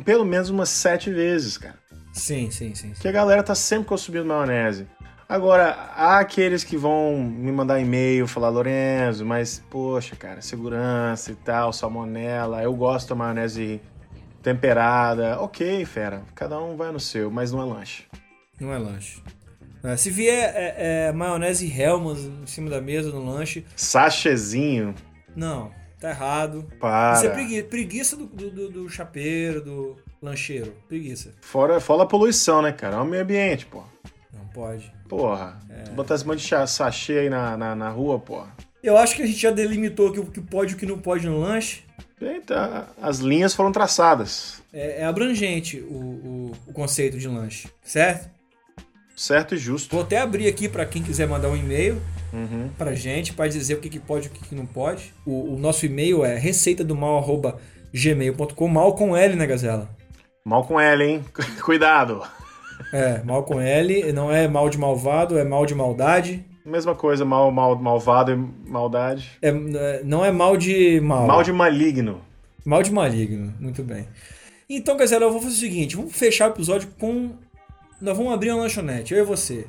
[0.05, 1.75] pelo menos umas sete vezes, cara.
[2.13, 2.87] Sim, sim, sim.
[2.87, 2.93] sim.
[2.93, 4.87] Porque a galera tá sempre consumindo maionese.
[5.27, 11.35] Agora, há aqueles que vão me mandar e-mail, falar, Lorenzo, mas, poxa, cara, segurança e
[11.35, 13.81] tal, salmonela, eu gosto da maionese
[14.45, 15.39] temperada.
[15.41, 18.03] Ok, fera, cada um vai no seu, mas não é lanche.
[18.59, 19.21] Não é lanche.
[19.83, 24.95] É, se vier é, é, maionese Hellmann's em cima da mesa no lanche, Sachezinho,
[25.35, 26.65] não, tá errado.
[26.79, 27.17] para.
[27.17, 30.73] Isso é pregui- preguiça do, do, do- chapeiro, do lancheiro.
[30.87, 31.33] Preguiça.
[31.41, 32.95] Fora, fora a poluição, né, cara?
[32.95, 33.83] É o meio ambiente, pô.
[34.33, 34.91] Não pode.
[35.09, 35.59] Porra.
[35.69, 35.89] É.
[35.91, 38.47] Botar esse monte de sachê aí na, na, na rua, porra.
[38.81, 41.27] Eu acho que a gente já delimitou o que pode e o que não pode
[41.27, 41.83] no lanche.
[42.21, 44.61] Eita, as linhas foram traçadas.
[44.73, 48.29] É, é abrangente o, o, o conceito de lanche, certo?
[49.15, 49.91] Certo e justo.
[49.95, 52.01] Vou até abrir aqui para quem quiser mandar um e-mail
[52.33, 52.69] Uhum.
[52.77, 55.13] pra gente, para dizer o que, que pode e o que, que não pode.
[55.25, 59.89] O, o nosso e-mail é receita do mal@gmail.com, mal com L, né, Gazela?
[60.43, 61.23] Mal com ela, hein?
[61.63, 62.21] Cuidado.
[62.91, 66.45] É, mal com L, não é mal de malvado, é mal de maldade.
[66.65, 69.37] Mesma coisa, mal, mal, malvado e maldade.
[69.39, 71.27] É, é, não é mal de mal.
[71.27, 72.21] Mal de maligno.
[72.65, 74.07] Mal de maligno, muito bem.
[74.67, 77.35] Então, Gazela, eu vou fazer o seguinte: vamos fechar o episódio com.
[78.01, 79.67] Nós vamos abrir uma lanchonete, eu e você.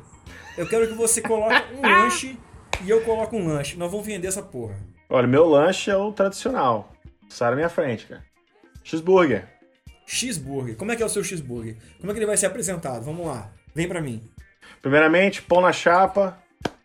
[0.57, 2.39] Eu quero que você coloque um lanche
[2.83, 3.77] e eu coloque um lanche.
[3.77, 4.77] Nós vamos vender essa porra.
[5.11, 6.93] Olha, meu lanche é o tradicional.
[7.29, 8.25] Sai na minha frente, cara.
[8.83, 9.47] Cheeseburger.
[10.07, 10.77] Cheeseburger.
[10.77, 11.77] Como é que é o seu cheeseburger?
[12.01, 13.05] Como é que ele vai ser apresentado?
[13.05, 13.53] Vamos lá.
[13.75, 14.23] Vem pra mim.
[14.81, 16.39] Primeiramente, pão na chapa,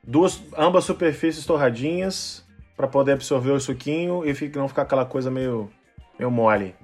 [0.03, 2.45] duas, ambas superfícies torradinhas
[2.75, 5.69] para poder absorver o suquinho e não ficar aquela coisa meio,
[6.17, 6.75] meio mole.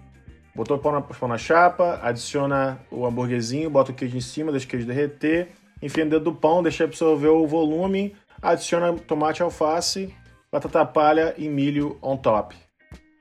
[0.55, 4.51] Botou o pão na, pão na chapa, adiciona o hambúrguerzinho, bota o queijo em cima,
[4.51, 5.49] deixa o queijo derreter,
[5.81, 10.13] enfia dedo do pão, deixa absorver o volume, adiciona tomate, alface,
[10.51, 12.55] batata palha e milho on top.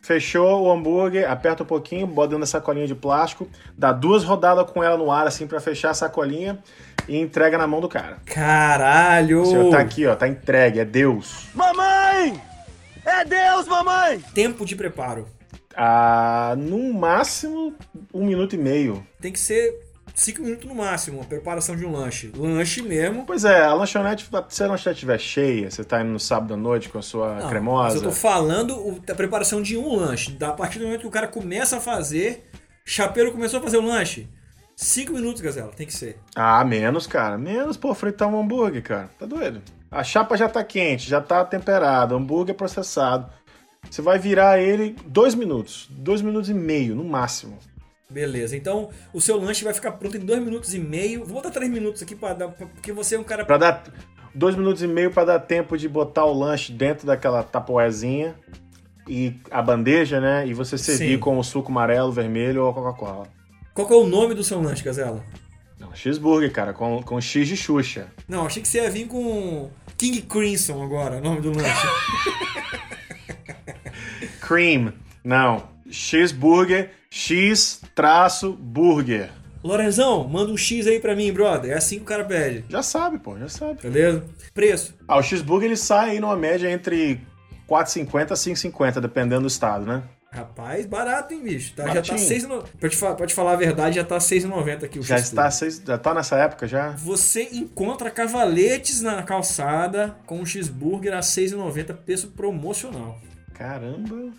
[0.07, 4.71] Fechou o hambúrguer, aperta um pouquinho, bota dentro da sacolinha de plástico, dá duas rodadas
[4.71, 6.61] com ela no ar assim para fechar a sacolinha
[7.09, 8.19] e entrega na mão do cara.
[8.25, 9.43] Caralho!
[9.43, 11.49] O senhor tá aqui, ó, tá entregue, é Deus.
[11.53, 12.41] Mamãe!
[13.05, 14.21] É Deus, mamãe!
[14.33, 15.27] Tempo de preparo.
[15.75, 17.75] Ah, no máximo,
[18.15, 19.05] um minuto e meio.
[19.21, 19.86] Tem que ser
[20.17, 22.33] 5 minutos no máximo, a preparação de um lanche.
[22.35, 23.27] Lanche mesmo.
[23.27, 26.57] Pois é, a lanchonete, se a lanchonete estiver cheia, você tá indo no sábado à
[26.57, 27.89] noite com a sua Não, cremosa.
[27.89, 30.33] Mas eu tô falando da preparação de um lanche.
[30.33, 32.49] Da a partir do momento que o cara começa a fazer,
[32.83, 34.27] chapeiro começou a fazer o lanche.
[34.75, 36.19] 5 minutos, Gazela, tem que ser.
[36.35, 37.37] Ah, menos, cara.
[37.37, 39.11] Menos, pô, fritar um hambúrguer, cara.
[39.19, 39.61] Tá doido.
[39.91, 43.31] A chapa já tá quente, já tá temperada, hambúrguer é processado.
[43.91, 45.89] Você vai virar ele dois minutos.
[45.91, 47.59] Dois minutos e meio, no máximo.
[48.09, 51.25] Beleza, então o seu lanche vai ficar pronto em 2 minutos e meio.
[51.25, 52.49] Vou botar 3 minutos aqui para dar.
[52.49, 53.45] pra- Porque você é um cara.
[53.45, 53.83] Pra dar
[54.35, 58.37] dois minutos e meio pra dar tempo de botar o lanche dentro daquela tapoezinha
[59.09, 60.47] e a bandeja, né?
[60.47, 61.19] E você servir Sim.
[61.19, 63.27] com o suco amarelo, vermelho ou a Coca-Cola.
[63.75, 65.25] Qual é o nome do seu lanche, Gazela?
[65.79, 68.07] Não, cheeseburger, cara, com, com X de Xuxa.
[68.29, 71.87] Não, achei que você ia vir com King Crimson agora, o nome do lanche.
[74.41, 74.93] Cream.
[75.25, 75.69] Não.
[75.91, 79.31] Cheeseburger, X traço burger.
[79.65, 81.73] Lorenzão, manda um X aí pra mim, brother.
[81.73, 82.65] É assim que o cara pede.
[82.69, 83.81] Já sabe, pô, já sabe.
[83.83, 84.23] Beleza?
[84.53, 84.95] Preço.
[85.09, 87.21] Ah, o cheeseburger ele sai aí numa média entre
[87.69, 90.03] 4,50 a 5,50, dependendo do estado, né?
[90.31, 91.73] Rapaz, barato, hein, bicho?
[91.75, 92.19] Tá, já tá Baratinho.
[92.19, 92.65] 6,90.
[92.79, 95.83] Pra te, pra te falar a verdade, já tá 6,90 aqui o Já está, seis-
[95.85, 96.91] já tá nessa época já?
[96.91, 103.19] Você encontra cavaletes na calçada com um cheeseburger a 6,90, preço promocional.
[103.55, 104.31] Caramba.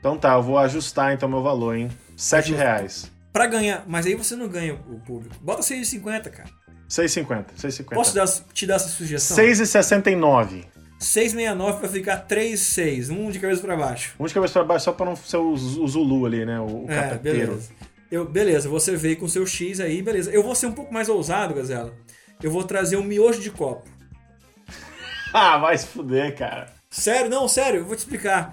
[0.00, 1.90] Então tá, eu vou ajustar então meu valor, hein?
[2.16, 3.10] 7 reais.
[3.32, 5.36] Pra ganhar, mas aí você não ganha o público.
[5.40, 6.48] Bota 6,50, cara.
[6.88, 7.44] 6,50.
[7.56, 7.94] 6,50.
[7.94, 9.36] Posso dar- te dar essa sugestão?
[9.36, 10.64] 6,69.
[10.98, 14.14] 6,69 pra ficar 3,6, um de cabeça pra baixo.
[14.18, 16.58] Um de cabeça pra baixo só pra não ser o, o Zulu ali, né?
[16.60, 17.38] O, o É, capeteiro.
[17.52, 17.70] beleza.
[18.10, 20.30] Eu, beleza, você veio com seu X aí, beleza.
[20.32, 21.94] Eu vou ser um pouco mais ousado, Gazela.
[22.42, 23.86] Eu vou trazer um miojo de copo.
[25.32, 26.66] Ah, vai se fuder, cara.
[26.90, 28.52] Sério, não, sério, eu vou te explicar.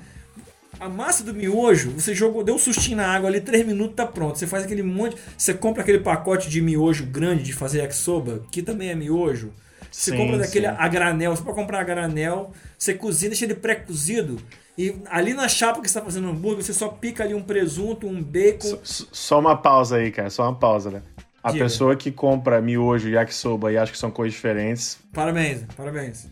[0.80, 4.06] A massa do miojo, você jogou, deu um sustinho na água ali, 3 minutos tá
[4.06, 4.38] pronto.
[4.38, 5.16] Você faz aquele monte.
[5.38, 9.52] Você compra aquele pacote de miojo grande de fazer yakisoba, que também é miojo.
[9.92, 10.74] Você Sim, compra daquele sim.
[10.78, 14.38] a granel, você pode comprar a granel, você cozinha, deixa ele pré-cozido.
[14.78, 18.06] E ali na chapa que você tá fazendo hambúrguer, você só pica ali um presunto,
[18.06, 18.78] um bacon.
[18.84, 20.30] S- Só uma pausa aí, cara.
[20.30, 21.02] Só uma pausa, né?
[21.42, 21.64] A Diga.
[21.66, 25.00] pessoa que compra miojo e yakisoba e acha que são coisas diferentes.
[25.14, 26.28] Parabéns, parabéns.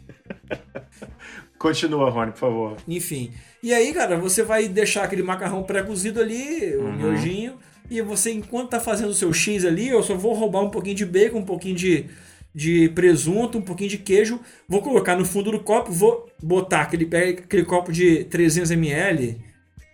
[1.57, 2.77] Continua, Rony, por favor.
[2.87, 3.31] Enfim.
[3.65, 6.93] E aí, cara, você vai deixar aquele macarrão pré-cozido ali, o Uhum.
[6.97, 7.53] miojinho,
[7.89, 10.93] e você, enquanto tá fazendo o seu X ali, eu só vou roubar um pouquinho
[10.95, 12.05] de bacon, um pouquinho de,
[12.53, 14.39] de presunto, um pouquinho de queijo,
[14.69, 19.35] vou colocar no fundo do copo, vou botar aquele, pega aquele copo de 300ml,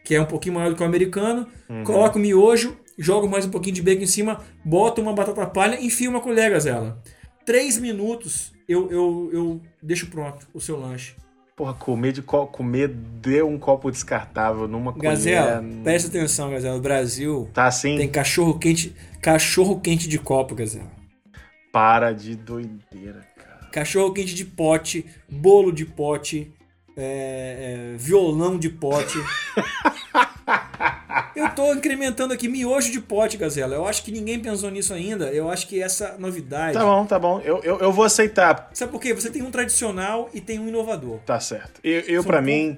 [0.03, 1.85] que é um pouquinho maior do que o americano, Uhum.
[1.85, 5.79] coloco o miojo, jogo mais um pouquinho de bacon em cima, boto uma batata palha
[5.79, 7.01] e enfio uma colher, gazela.
[7.45, 11.13] Três minutos eu, eu, eu deixo pronto o seu lanche.
[11.61, 15.83] Porra, comer de co comer de um copo descartável numa Gazela, colher...
[15.83, 16.75] presta atenção, Gazela.
[16.75, 17.97] O Brasil Tá assim?
[17.97, 20.91] tem cachorro quente, cachorro quente de copo, Gazela.
[21.71, 23.69] Para de doideira, cara.
[23.71, 26.51] Cachorro quente de pote, bolo de pote,
[26.97, 29.19] é, é, violão de pote.
[31.35, 33.75] Eu tô incrementando aqui miojo de pote, Gazela.
[33.75, 35.25] Eu acho que ninguém pensou nisso ainda.
[35.31, 36.73] Eu acho que essa novidade.
[36.73, 37.39] Tá bom, tá bom.
[37.41, 38.69] Eu, eu, eu vou aceitar.
[38.73, 39.13] Sabe por quê?
[39.13, 41.19] Você tem um tradicional e tem um inovador.
[41.25, 41.79] Tá certo.
[41.83, 42.77] Eu, eu um mim,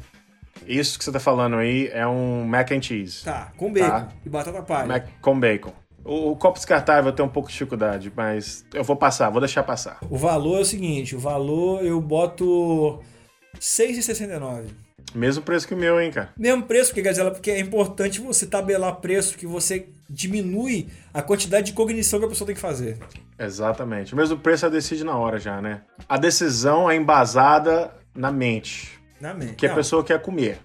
[0.67, 3.23] isso que você tá falando aí é um mac and cheese.
[3.23, 4.09] Tá, com bacon Tá.
[4.25, 4.87] e batata palha.
[4.87, 5.73] Mac com bacon.
[6.05, 9.39] O, o copo descartável eu tenho um pouco de dificuldade, mas eu vou passar, vou
[9.39, 9.99] deixar passar.
[10.09, 12.99] O valor é o seguinte: o valor eu boto
[13.53, 14.65] R$ 6,69.
[15.14, 16.30] Mesmo preço que o meu, hein, cara.
[16.38, 21.68] Mesmo preço, porque, Gazela, porque é importante você tabelar preço, que você diminui a quantidade
[21.68, 22.97] de cognição que a pessoa tem que fazer.
[23.38, 24.14] Exatamente.
[24.14, 25.82] O mesmo preço ela decide na hora já, né?
[26.07, 28.99] A decisão é embasada na mente.
[29.20, 29.55] Na mente.
[29.55, 30.59] Que a Não, pessoa quer comer.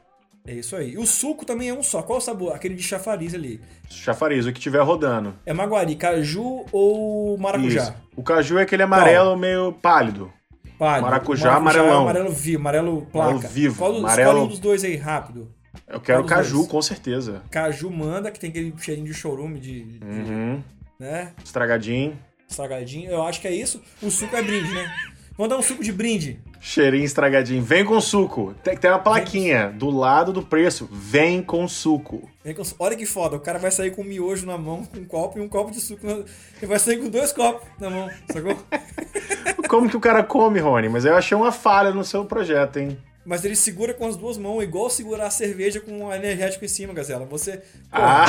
[0.46, 0.92] É isso aí.
[0.92, 2.02] E o suco também é um só.
[2.02, 2.54] Qual o sabor?
[2.54, 3.60] Aquele de chafariz ali.
[3.90, 5.34] Chafariz, o que tiver rodando.
[5.44, 7.82] É maguari, caju ou maracujá?
[7.82, 7.94] Isso.
[8.16, 10.32] O caju é aquele amarelo meio pálido.
[10.78, 11.02] Pálido.
[11.10, 12.02] Maracujá, amarelão.
[12.02, 13.30] amarelo vivo, amarelo placa.
[13.30, 15.50] Amarelo vivo, Qual amarelo- Escolhe um dos dois aí, rápido.
[15.86, 16.68] Eu quero caju, dois?
[16.68, 17.42] com certeza.
[17.50, 20.62] Caju manda, que tem aquele cheirinho de chorume, de, de- Uhum.
[20.98, 21.32] né?
[21.44, 22.18] Estragadinho.
[22.48, 23.10] Estragadinho.
[23.10, 23.82] Eu acho que é isso.
[24.02, 24.90] O suco é brinde, né?
[25.36, 26.40] Vamos dar um suco de brinde.
[26.60, 27.62] Cheirinho estragadinho.
[27.62, 28.54] Vem com suco.
[28.64, 30.88] Tem que ter uma plaquinha do lado do preço.
[30.90, 32.28] Vem com suco.
[32.44, 34.98] Vem com- Olha que foda, o cara vai sair com um miojo na mão, com
[34.98, 36.04] um copo e um copo de suco.
[36.06, 38.56] na- Ele vai sair com dois copos na mão, sacou?
[39.68, 40.88] Como que o cara come, Rony?
[40.88, 42.98] Mas eu achei uma falha no seu projeto, hein?
[43.24, 46.68] Mas ele segura com as duas mãos, igual segurar a cerveja com um energético em
[46.68, 47.26] cima, Gazela.
[47.26, 47.62] Você.
[47.92, 48.24] Ah,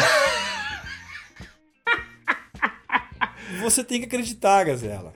[3.62, 5.14] Você tem que acreditar, Gazela.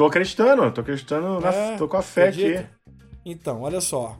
[0.00, 2.60] Tô acreditando, tô acreditando, na- É, tô com a fé acredita?
[2.60, 2.68] aqui.
[3.22, 4.18] Então, olha só.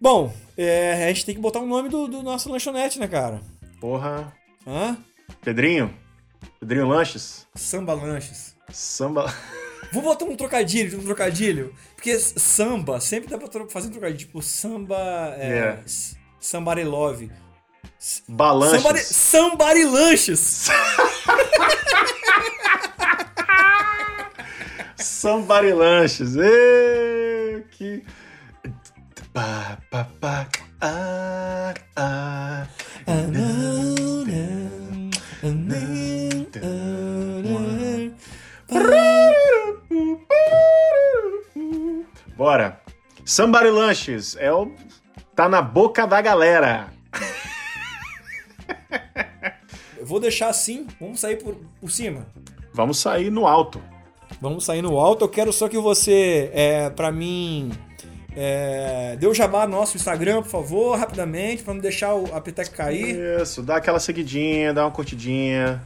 [0.00, 3.40] Bom, é, a gente tem que botar o nome do, do nosso lanchonete, né, cara?
[3.80, 4.32] Porra.
[4.64, 4.96] Hã?
[5.42, 5.92] Pedrinho?
[6.60, 7.44] Pedrinho Lanches?
[7.56, 8.54] Samba Lanches.
[8.72, 9.34] Samba.
[9.92, 11.74] Vou botar um trocadilho, um trocadilho.
[11.96, 14.18] Porque samba, sempre dá pra fazer um trocadilho.
[14.18, 15.34] Tipo, samba.
[15.38, 15.82] É, Yeah.
[16.38, 17.32] Somebody love.
[18.28, 18.80] Balanches.
[18.80, 20.68] Somebody, somebody lanches.
[24.98, 26.36] Somebody Lanches.
[26.36, 28.02] Ê, que.
[29.32, 30.48] Pá, pá, pá.
[30.80, 32.66] Ah, ah.
[42.36, 42.80] Bora.
[43.24, 44.72] Somebody Lanches é o.
[45.34, 46.88] Tá na boca da galera.
[49.96, 52.26] Eu vou deixar assim, vamos sair por, por cima.
[52.72, 53.80] vamos sair no alto.
[54.40, 55.24] Vamos sair no alto.
[55.24, 57.72] Eu quero só que você, é, para mim,
[58.36, 62.40] é, dê o jabá no nosso Instagram, por favor, rapidamente, pra não deixar o, a
[62.40, 63.18] peteca cair.
[63.42, 65.82] Isso, dá aquela seguidinha, dá uma curtidinha,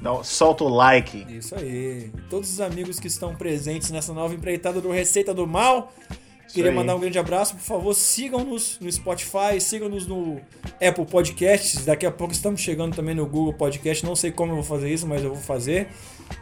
[0.00, 1.24] dá, solta o like.
[1.28, 2.10] Isso aí.
[2.28, 5.92] Todos os amigos que estão presentes nessa nova empreitada do Receita do Mal.
[6.52, 7.54] Queria mandar um grande abraço.
[7.54, 10.40] Por favor, sigam-nos no Spotify, sigam-nos no
[10.86, 11.84] Apple Podcasts.
[11.84, 14.04] Daqui a pouco estamos chegando também no Google Podcast.
[14.04, 15.88] Não sei como eu vou fazer isso, mas eu vou fazer.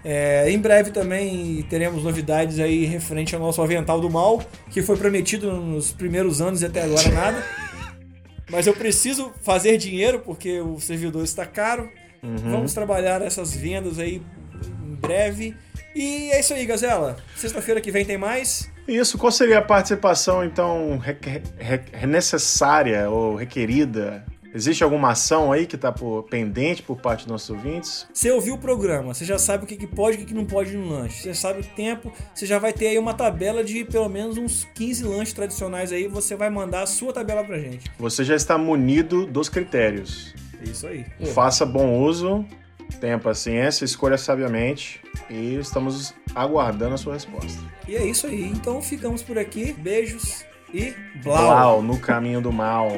[0.04, 4.96] É, em breve também teremos novidades aí referente ao nosso Avental do Mal, que foi
[4.96, 7.46] prometido nos primeiros anos e até agora nada.
[8.50, 11.88] Mas eu preciso fazer dinheiro porque o servidor está caro.
[12.20, 12.50] Uhum.
[12.50, 14.20] Vamos trabalhar essas vendas aí
[14.84, 15.56] em breve.
[15.94, 17.16] E é isso aí, Gazela.
[17.36, 18.68] Sexta-feira que vem tem mais.
[18.90, 24.24] Isso, qual seria a participação, então, re- necessária ou requerida?
[24.52, 25.94] Existe alguma ação aí que está
[26.28, 28.08] pendente por parte dos nossos ouvintes?
[28.12, 30.34] Você ouviu o programa, você já sabe o que, que pode e o que, que
[30.34, 31.22] não pode no lanche.
[31.22, 34.66] Você sabe o tempo, você já vai ter aí uma tabela de pelo menos uns
[34.74, 36.08] 15 lanches tradicionais aí.
[36.08, 37.88] Você vai mandar a sua tabela pra gente.
[37.96, 40.34] Você já está munido dos critérios.
[40.60, 41.06] É isso aí.
[41.32, 42.44] Faça bom uso,
[42.98, 47.60] tenha paciência, escolha sabiamente e estamos aguardando a sua resposta.
[47.86, 48.44] E é isso aí.
[48.44, 49.72] Então ficamos por aqui.
[49.72, 51.46] Beijos e blau.
[51.46, 52.92] Blau, no caminho do mal.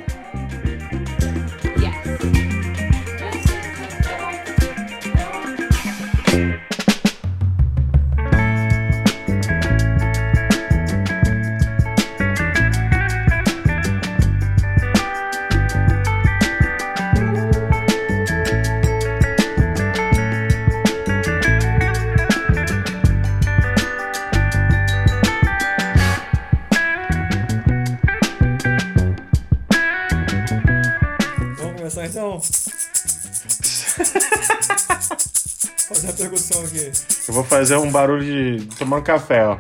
[37.52, 39.58] Fazer um barulho de tomando café, ó.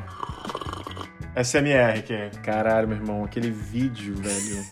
[1.36, 2.30] SMR aqui.
[2.42, 4.64] Caralho, meu irmão, aquele vídeo, velho.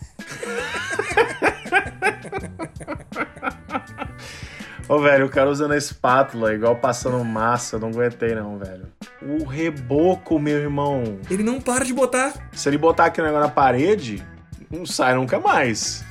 [4.89, 8.87] Ô, velho, o cara usando a espátula, igual passando massa, eu não aguentei não, velho.
[9.21, 11.19] O reboco, meu irmão.
[11.29, 12.33] Ele não para de botar.
[12.51, 14.25] Se ele botar aquele negócio na parede,
[14.71, 16.03] não sai nunca mais.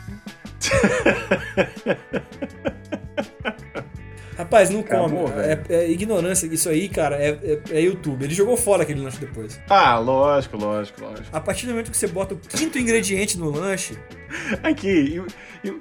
[4.41, 5.34] Rapaz, não Acabou, come.
[5.43, 5.61] velho.
[5.68, 6.47] É, é ignorância.
[6.47, 8.24] Isso aí, cara, é, é- é YouTube.
[8.24, 9.61] Ele jogou fora aquele lanche depois.
[9.68, 11.28] Ah, lógico, lógico, lógico.
[11.32, 13.97] A partir do momento que você bota o quinto ingrediente no lanche,
[14.62, 15.20] Aqui,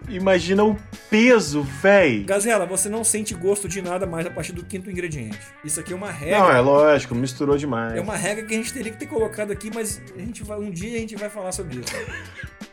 [0.09, 0.75] imagina o
[1.09, 2.23] peso, véi.
[2.23, 5.37] Gazela, você não sente gosto de nada mais a partir do quinto ingrediente.
[5.63, 6.39] Isso aqui é uma regra.
[6.39, 7.93] Não, é lógico, misturou demais.
[7.95, 10.57] É uma regra que a gente teria que ter colocado aqui, mas a gente vai,
[10.57, 11.93] um dia a gente vai falar sobre isso.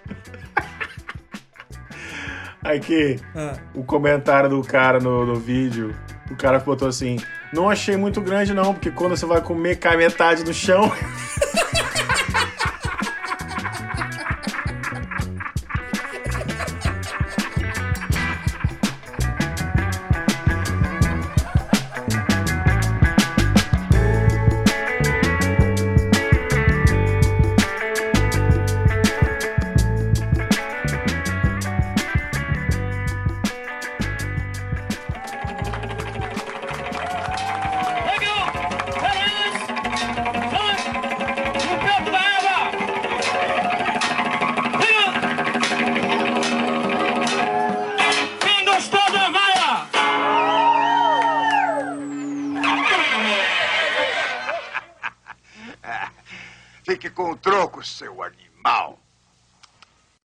[2.74, 3.54] Aqui, Ah.
[3.74, 5.94] o comentário do cara no, no vídeo,
[6.30, 7.16] o cara botou assim:
[7.52, 10.90] Não achei muito grande, não, porque quando você vai comer, cai metade no chão.